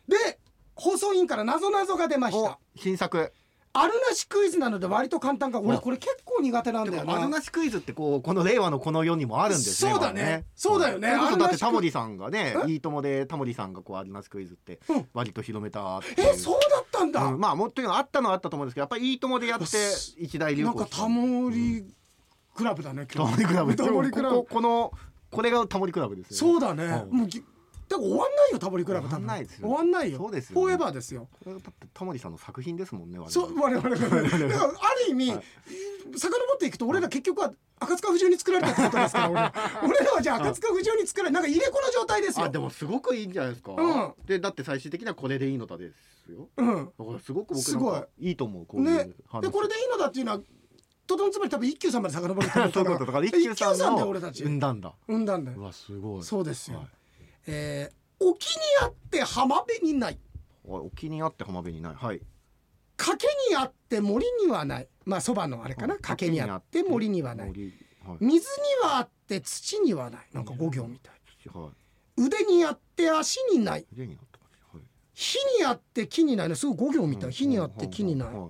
[0.08, 0.10] う。
[0.10, 0.38] で
[0.76, 2.50] 放送委員から謎謎が出ました。
[2.52, 3.32] お新作
[3.76, 5.60] あるなしクイズなので割と簡単か。
[5.60, 7.00] 俺おこれ結構苦手なんだよな。
[7.02, 9.90] でも丸なしクイズってこうこの令和のこの世にもあるんですね。
[9.92, 10.20] そうだね。
[10.20, 11.08] 今ねそうだよね。
[11.08, 12.70] それこそだってタモリさんがねえ？
[12.70, 15.08] いいともでタモリさんがこうあるなしクイズってうん。
[15.12, 16.30] 割と広めたっていう。
[16.34, 17.40] えそうだったんだ、うん。
[17.40, 21.84] まあもっというのはあったのはあったと思うんですけどやっぱりいいともでやってす一大流行なんかタモリ
[22.54, 23.74] クラブだね、タモリクラブ。
[23.74, 24.92] こここの
[25.32, 27.42] これがタモリクラブですよそうだね、はいもうぎ
[27.88, 29.68] だから終わんないよタモリクラブ終わんないですよ。
[29.68, 30.18] 終わんないよ。
[30.18, 30.62] そうですよね。
[30.62, 31.28] フォーエバーですよ。
[31.32, 33.30] これだってタモリさんの作品ですもんね我々。
[33.30, 34.28] そう我々が だからあ
[35.06, 35.44] る意味、はい。
[36.18, 39.40] 遡っていくと俺ら結局は赤塚不二夫に作られたってことですから俺。
[39.40, 39.52] ら
[39.84, 42.46] 俺らはじゃあ赤塚不二夫に作られなんか入れ子の状態ですよ。
[42.46, 44.14] あでもすごくいいんじゃないですか、うん。
[44.26, 45.90] でだって最終的にはこれでいいのだで
[46.24, 46.48] すよ。
[46.56, 46.92] うん。
[46.98, 48.28] だからすごく僕すごい。
[48.28, 49.10] いいと思うこうね。
[49.28, 49.42] 話。
[49.42, 50.40] でこれでいいのだっていうのは
[51.06, 54.42] とどのつまり多分一休さんまで遡ると思うそういうことだから一休さんの俺たち。
[54.42, 54.94] 産んだんだ。
[55.06, 55.58] 産んだんだよ。
[55.58, 56.22] うわすごい。
[56.22, 56.88] そうですよ、はい
[57.46, 60.18] えー沖にあって浜辺にない。
[60.64, 61.94] お沖にあって浜辺にない。
[61.94, 62.22] はい。
[62.96, 64.88] 賭けにあって森にはない。
[65.04, 65.96] まあそばのあれかな。
[65.96, 67.48] 賭けにあって森にはない。
[67.48, 67.74] 森
[68.06, 68.18] はい。
[68.20, 68.46] 水
[68.82, 70.26] にはあって土にはない。
[70.32, 71.14] なんか五行みたい
[71.52, 71.70] は
[72.16, 72.22] い。
[72.22, 73.86] 腕にあって足にない。
[73.92, 74.38] 腕になって
[74.72, 74.82] はい。
[75.12, 77.32] 火にあって木にないねすごい五行みたい。
[77.32, 78.28] 火にあって木にない。
[78.28, 78.48] は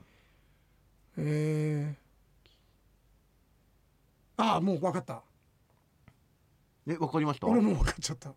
[1.16, 5.22] えー、ああもう分かった。
[6.86, 7.46] いえわかりました？
[7.46, 8.34] 俺もう分かっちゃった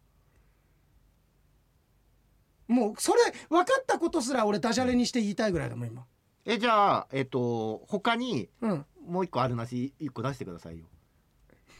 [2.68, 6.06] もうそれ分かったことすら俺ダジャレにして言いたいぐらいだもん今。
[6.46, 8.86] えじゃあえっと他にうん。
[9.08, 10.86] もう一個あるなし一個出してくださいよ。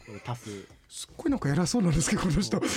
[0.06, 0.66] これ足す。
[0.88, 2.56] すっごいなんか偉そうなんですけどこの人。
[2.58, 2.68] もう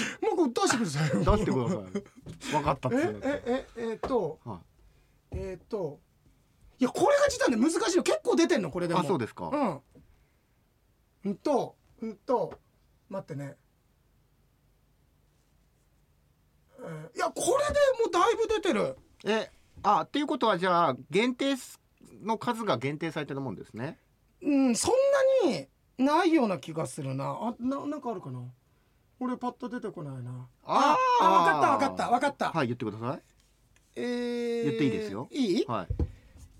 [0.53, 1.19] 出してくださいよ。
[1.19, 4.59] 出してください分かったっえてえええーっとは
[5.31, 5.99] えーっと
[6.79, 8.03] いやこれが実はね難しいの。
[8.03, 8.99] 結構出てんのこれでも。
[8.99, 9.47] あそうですか。
[9.47, 9.79] うん。
[11.23, 12.59] うんとうんと
[13.07, 13.55] 待ってね
[16.70, 16.70] えー
[17.15, 18.97] いやこれでもうだいぶ出てる。
[19.25, 19.49] え
[19.83, 21.55] あっていうことはじゃあ限定
[22.23, 23.97] の数が限定されてるもんですね。
[24.41, 24.93] うんそん
[25.45, 25.67] なに
[25.97, 27.25] ないような気がするな。
[27.25, 28.41] あななんかあるかな。
[29.19, 30.47] 俺パッと出てこないな。
[30.65, 33.19] ああ分かった分かった分かった、はい言ってくださ
[33.95, 35.27] えー言っていいですよ。
[35.31, 35.61] いい？
[35.61, 35.87] いはい。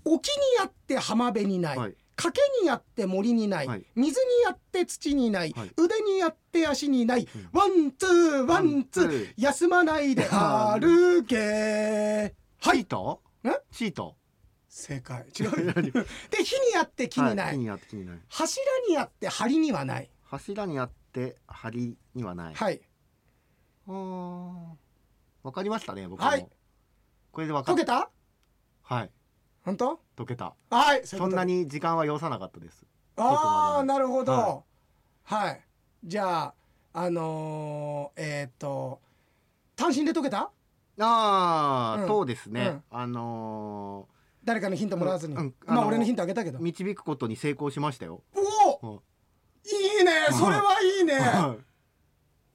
[0.04, 3.84] 沖にあって浜辺にない、はい賭賭けにあって森にない、はい。
[3.96, 5.72] 水にあって土にない、はい。
[5.76, 7.48] 腕にあって足にない、うん。
[7.52, 9.34] ワンツーワンツー。
[9.36, 12.34] 休まないで 歩け。
[12.60, 12.78] はい。
[12.78, 13.22] チート？
[13.44, 14.16] ート？
[14.68, 15.26] 正解。
[15.38, 15.50] 違う。
[16.30, 18.20] で火にあって木にない、にあって木にない。
[18.28, 20.08] 柱にあって梁にはない。
[20.22, 22.54] 柱にあって梁にはない。
[22.54, 22.80] はい。
[23.88, 24.66] あー。
[25.42, 26.48] わかりましたね僕も、はい。
[27.32, 28.10] これでわかっ解けた？
[28.82, 29.10] はい。
[29.64, 30.00] 本当？
[30.26, 30.54] 解けた。
[30.70, 32.84] はいそんなにに時間は要さなかったです。
[33.16, 34.32] ああなるほど。
[34.32, 34.62] は
[35.24, 35.60] はい、
[36.04, 36.54] じゃあ
[36.92, 39.00] あのー、えっ、と
[39.76, 40.50] 単身で解けた？
[40.98, 42.06] ああ、うん。
[42.06, 42.98] そうですね、うん。
[42.98, 44.08] あの
[44.44, 46.58] 誰かのヒントもらわずに、まあ、あのー俺のヒントあげたけど。
[46.58, 48.22] ー導くことに成功しましたよ。
[48.82, 48.98] おおうん。
[48.98, 50.12] いいね。
[50.30, 51.14] それはいいね。
[51.14, 51.56] は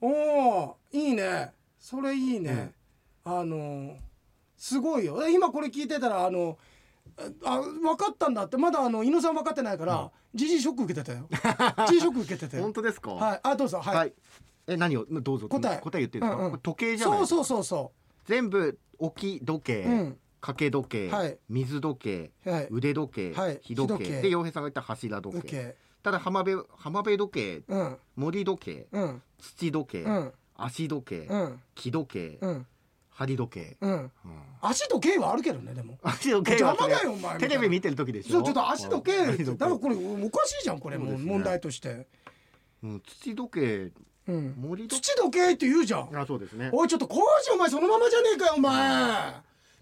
[0.00, 1.52] おおいいね。
[1.78, 2.72] それいいね、
[3.24, 3.96] あのー
[4.56, 5.24] すごいよ。
[5.24, 6.58] え今これ聞いてたらあの
[7.44, 8.56] あ分かったんだって。
[8.56, 11.26] まだあの伊野さん分かってないからじじいショック受けてたよ。
[11.88, 12.62] じじいショック受けてたよ。
[12.62, 13.10] 本当ですか？
[13.12, 13.40] はい。
[13.42, 13.80] あどうぞ。
[13.80, 14.12] はい、はい。
[14.66, 15.04] え何を？
[15.08, 15.48] どうぞ。
[15.48, 15.80] 答え。
[15.80, 16.58] 答え言っていいですか、うんうん。
[16.60, 17.92] 時計じゃないそうそうそうそ
[18.26, 20.18] 全部置き時計、ううん。
[20.40, 21.38] 掛け時計、はい。
[21.48, 21.98] 水時
[22.44, 22.68] 計はい。
[22.70, 23.58] 腕時計、はい。
[23.62, 24.22] 日時計。
[24.22, 25.76] で洋平さんが言った柱時計。
[26.02, 27.96] ただ浜辺浜辺時計うん。
[28.14, 29.22] 森時計うん。
[29.38, 30.32] 土時計、うん。
[30.56, 31.62] 足時計、うん。
[31.74, 32.66] 木時計、うん
[33.18, 33.92] 針時計、うん。
[33.92, 34.10] うん。
[34.60, 35.98] 足時計はあるけどねでも。
[36.02, 38.30] 足時計は邪魔だよお前テレビ見てる時でしょ？
[38.30, 42.06] ちょちょっと足時計だからこれおかしいじゃんこれも問題として。
[42.84, 43.92] うん、土時計。
[44.28, 44.54] うん。
[44.56, 46.10] 森時土時計って言うじゃん。
[46.10, 46.70] 計あそうですね。
[46.72, 48.72] おいちょっと工事お前そのままじゃねえかよお前。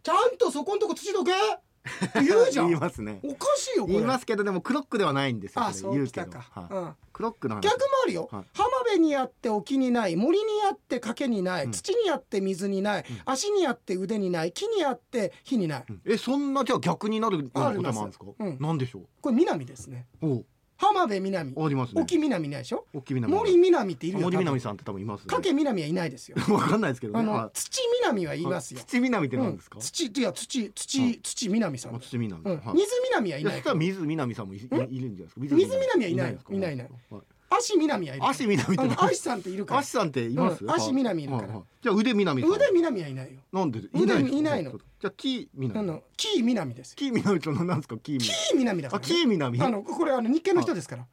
[0.03, 2.69] ちゃんとそこんとこ土時計って言うじゃん。
[2.73, 3.21] 言いますね。
[3.23, 3.95] おかしいよこれ。
[3.97, 5.99] 言いますけどでもクロックではないんですよあこれ言うけど。
[5.99, 6.61] そうきたか。
[6.61, 6.75] はい。
[6.75, 7.63] うんクロックの話。
[7.63, 8.45] 逆もあるよ、はい。
[8.53, 10.17] 浜辺にあって沖にない。
[10.17, 11.73] 森にあって賭けにない、うん。
[11.73, 13.21] 土にあって水にない、うん。
[13.25, 14.53] 足にあって腕にない。
[14.53, 15.85] 木にあって火にない。
[15.89, 16.03] うん。
[16.05, 18.27] えそんなじゃあ逆になるようなこともあるんですか？
[18.39, 18.59] うん。
[18.61, 20.07] なんでしょこれ南ですね。
[20.21, 20.27] う。
[20.27, 20.45] お
[20.79, 22.03] 浜辺南ありますね。
[22.03, 22.85] 沖南ないでしょ？
[22.93, 23.33] 大き南。
[23.33, 25.35] 森南っているよ森南んさんって多分いますね。
[25.35, 31.21] 賭け南はいないですよわかんないですけどあのねは土南はいますよ、土南ってうん何ですか、土いや土土、はい。
[31.23, 31.95] 土南さん。
[31.97, 32.51] あ土南、うん。
[32.53, 32.61] はい。
[32.75, 35.41] 水南はいいやないそしたら水南さんもいいいるんじゃないですか？
[35.41, 36.31] 水南はいない。
[36.33, 36.55] んですか？
[36.55, 36.89] いないいない。
[37.11, 39.81] はい足南はいる足南ってあ何の足さんっているから。
[39.81, 41.49] 足さんっています、うん足南いるから。
[41.49, 41.65] はいはい。
[41.83, 42.51] じゃあ腕南さん。
[42.51, 43.41] 腕南はいないよ。
[43.53, 43.81] なんで？
[43.95, 44.73] 腕んですかいないの。
[44.73, 46.91] じゃあ木あ南の木南です。
[46.91, 47.97] よ木南って何ですか？
[47.99, 48.29] 木南。
[48.29, 49.61] 木南だかあら、ね、木南。
[49.63, 51.07] あのこれあの日系の人ですから。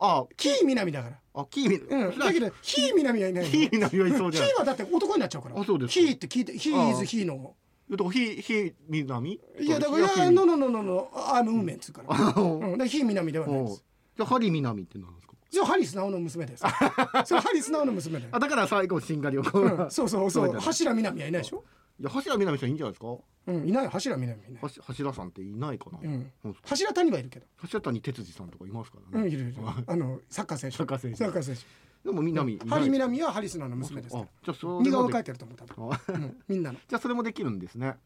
[0.00, 0.24] あ。
[0.36, 1.16] 木南だから。
[1.34, 1.78] あ木南。
[1.78, 2.18] うん。
[2.18, 5.60] だけど火南はいないの木南はいそうじゃない火はだって男になっちゃうから。
[5.60, 6.06] あそうですか。
[6.06, 6.88] 火って聞いて火あ。
[6.88, 7.54] あ is 火の。
[7.90, 9.32] だから火火南？
[9.32, 13.84] いやだからい火やノノノノノアームウーメンっつうからあうんだから火南ではないでおす
[14.16, 15.19] じゃあ針南って何ですか
[15.50, 16.60] それハリスナオの娘です。
[17.26, 18.30] それハリスナオの娘だよ。
[18.32, 19.90] あだから最後しんがりをこう、うん。
[19.90, 20.52] そうそうそう。
[20.60, 21.64] 柱南はいないでしょ？
[21.98, 23.06] いや柱南さんいいんじゃないですか？
[23.48, 23.88] うんいない。
[23.88, 24.62] 柱南いない。
[24.82, 26.32] 柱さんっていないかな、うん。
[26.64, 27.46] 柱谷はいるけど。
[27.56, 29.54] 柱谷哲司さんとかいますからね、うんいるいる
[29.86, 30.76] あのサッカー選手。
[30.78, 31.16] サッカー選手。
[31.18, 31.62] サッカー選手。
[32.04, 35.92] でも南いないハリ南はハリスナオの娘ですかあらじゃあそ似顔絵描いてると思う多分。
[35.92, 36.00] あ。
[36.08, 36.36] うん。
[36.48, 36.78] みんなの。
[36.88, 37.96] じゃあそれもできるんですね。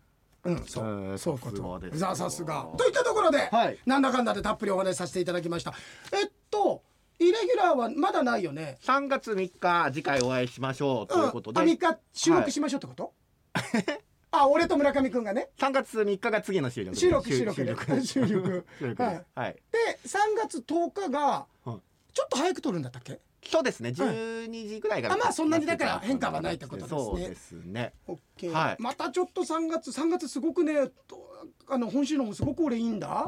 [0.44, 1.80] うん、そう、えーそうこと。
[2.16, 2.68] さすが。
[2.76, 3.78] といったところで、はい。
[3.86, 5.72] なんだかんだでたっぷりお話しさせていただきました。
[6.12, 6.82] えっと
[7.18, 8.78] イレギュラーはまだないよね。
[8.82, 13.12] 3月3日次回お会いしましょうということで、うん、あ3日収録しましょうってこと、
[14.32, 15.50] あ俺と村上くんがね。
[15.58, 17.56] 3月3日が次の収録収録収録。
[17.56, 17.70] 収で。
[17.70, 18.04] 録。
[18.04, 18.66] 収録。
[18.98, 19.24] はい です。
[19.34, 19.52] はい。
[19.54, 21.80] で3月10日がはい
[22.12, 23.20] ちょっと早く撮るんだったっけ？
[23.50, 23.90] そうですね。
[23.90, 27.00] 12時ぐらいからあまあそんなにだから変化はないってことですね。
[27.00, 27.92] そうですね。
[28.06, 28.76] オッケー、はい。
[28.78, 33.24] またちょっと3月3月すごくねとあの本州の方すごく俺いいんだ。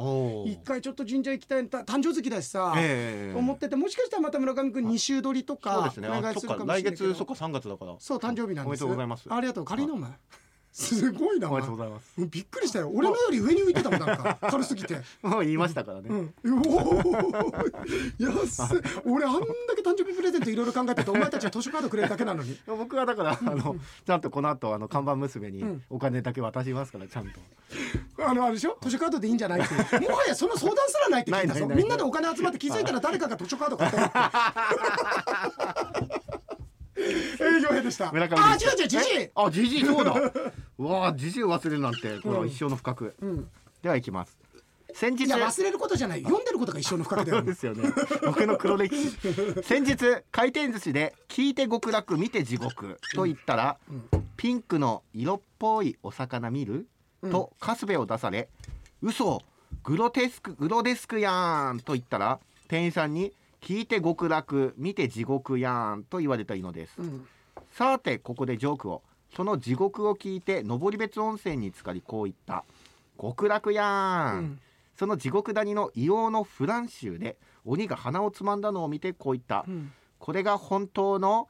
[0.46, 3.38] 一回ちょっと神社行きたいた誕生月だしさ、ええ。
[3.38, 6.08] 思っててもしかしたらまた村上君2週撮りとそうかですね。
[6.08, 6.96] お願いするかもしれないけど。
[6.96, 7.96] 来月そっか3月だから。
[7.98, 8.64] そう誕生日なんです。
[8.64, 9.26] おめでとうございます。
[9.28, 9.64] ありがとう。
[9.64, 10.10] 借りのお前
[10.78, 12.12] すごいなおめでとうございます。
[12.18, 12.90] びっくりしたよ。
[12.94, 14.36] 俺のより上に浮いてたもんなんか。
[14.42, 15.00] 軽すぎて。
[15.22, 17.02] もう言いましたからね、うん、おお
[18.18, 22.58] 安い俺あんだけ誕生日プレゼントいろいろ考えててお前たちは図書カードくれるだけなのに。
[22.66, 25.82] 僕はだからあのちゃんとこの後あの看板娘にうん。
[25.88, 27.40] お金だけ渡しますからちゃんと。
[28.28, 28.76] あのあれでしょ？
[28.82, 33.96] 図書カードでいいんじゃないってもはやその相談すらないって聞いたぞみんなでお金集まって気づいたら誰かが図書カード買って。
[33.96, 34.12] るって
[36.96, 38.10] 営業兵でした。
[38.10, 39.00] あ違う違うじじい。
[39.18, 39.30] え？
[39.34, 40.14] あじじいそうだ
[40.78, 43.48] うわあじじいを忘れるなんてこれは一生の不覚、うん。
[43.82, 44.36] では行きます。
[44.94, 46.22] 先日いや忘れることじゃない。
[46.22, 47.42] 読んでることが一生の不覚だよ。
[47.44, 47.90] ですよね。
[48.24, 49.10] 僕の黒歴史。
[49.62, 49.96] 先日
[50.30, 53.78] 回転寿司で聞いて極楽見て地獄と言ったら、
[54.36, 56.86] ピンクの色っぽいお魚見る、
[57.22, 57.30] うん。
[57.30, 58.48] とカスベを出され
[59.02, 59.42] 嘘
[59.82, 62.38] グロテスクグロデスクやんと言ったら
[62.68, 67.26] 店員さんに聞いて極楽見て地獄やんと言われたいのです、うん。
[67.72, 69.02] さてここでジョークを
[69.36, 72.64] その地獄を聞いて登別温泉に浸かりこう言った。
[73.20, 74.60] 極楽やん、うん。
[74.98, 77.36] その地獄谷の硫黄のフラン州で
[77.66, 79.92] 鬼が鼻をつまんだのを見てこう言った、うん。
[80.18, 81.48] これが本当の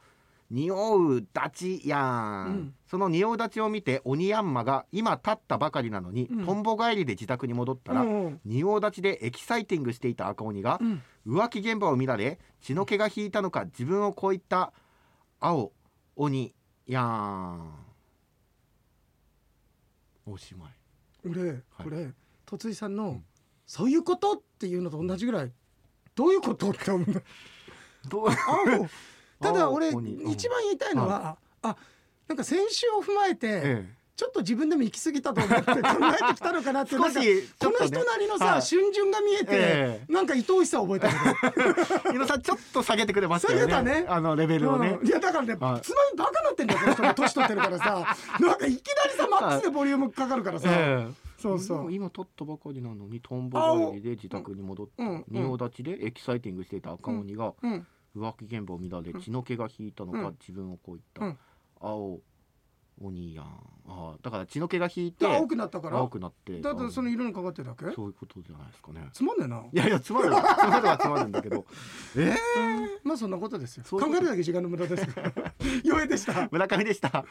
[0.51, 2.73] 匂う立ちやん、うん。
[2.89, 6.45] その匂う立ちを見て鬼ヤンマが今立ったばかりなのに、うん。
[6.45, 8.41] トンボ帰りで自宅に戻ったら、うん。
[8.45, 11.01] 仁王立ちでエキサイティングしていた赤鬼がうん。
[11.25, 14.73] 浮気現場を見られ血の気が引いたのか自分をこう言った
[15.39, 15.71] 青
[16.17, 16.53] 鬼
[16.87, 17.73] やん。
[20.25, 20.69] おしまい。
[21.25, 22.11] 俺これ
[22.45, 23.23] と井さんの、ん。
[23.65, 25.51] そういうことっていうのと同じぐらい
[26.15, 27.09] どういうことって思う。
[27.09, 27.21] んだ
[29.39, 31.75] ただ俺一番言いたいのは、あ
[32.27, 41.09] なんか先週を踏まえて、えちょっと自分でも行き過ぎたと思って考えてきたのかなって少しこの人なりのさ、はい春巡が見えて、えなんか愛おしさを覚えた
[42.03, 43.71] け井野さんちょっと下げてくれましたよね。
[43.71, 44.05] 下げたね。
[44.09, 44.97] あのレベルど、をね。
[44.99, 45.81] うん、いやだからね、はい。
[45.81, 48.17] つまみバカなってんだよこの人も年取ってるからさ。
[48.39, 51.13] なんかいきなりさマックスでボリュームかかるからさ、ええ。
[51.39, 51.93] そうそう。
[51.93, 54.93] 今取ったばかりなのにトンボ帰りで自宅に戻って
[55.29, 57.87] 仁王立ちでエキサイティングしていた赤鬼がうん。
[58.15, 60.37] 浮気現場を見られ血の気が引いたのか、うん。
[60.39, 61.37] 自分をこう言った、
[61.85, 62.19] う
[63.01, 63.45] ん青鬼やん。
[63.89, 65.97] ああだから血の気が引いてで青くなったから？
[65.99, 67.93] 青くなってだってそのあ色にかかってるだけ？
[67.95, 69.07] そういうことじゃないですかね。
[69.13, 69.57] つまんねえな。
[69.57, 71.65] いやいやつまるつまるはつまるんだけど。
[72.17, 73.83] ええまあそんなことですよ。
[73.89, 75.31] 考えるだけ時間の無駄ですから。
[75.85, 76.49] 余裕でした。
[76.51, 77.23] 村上でした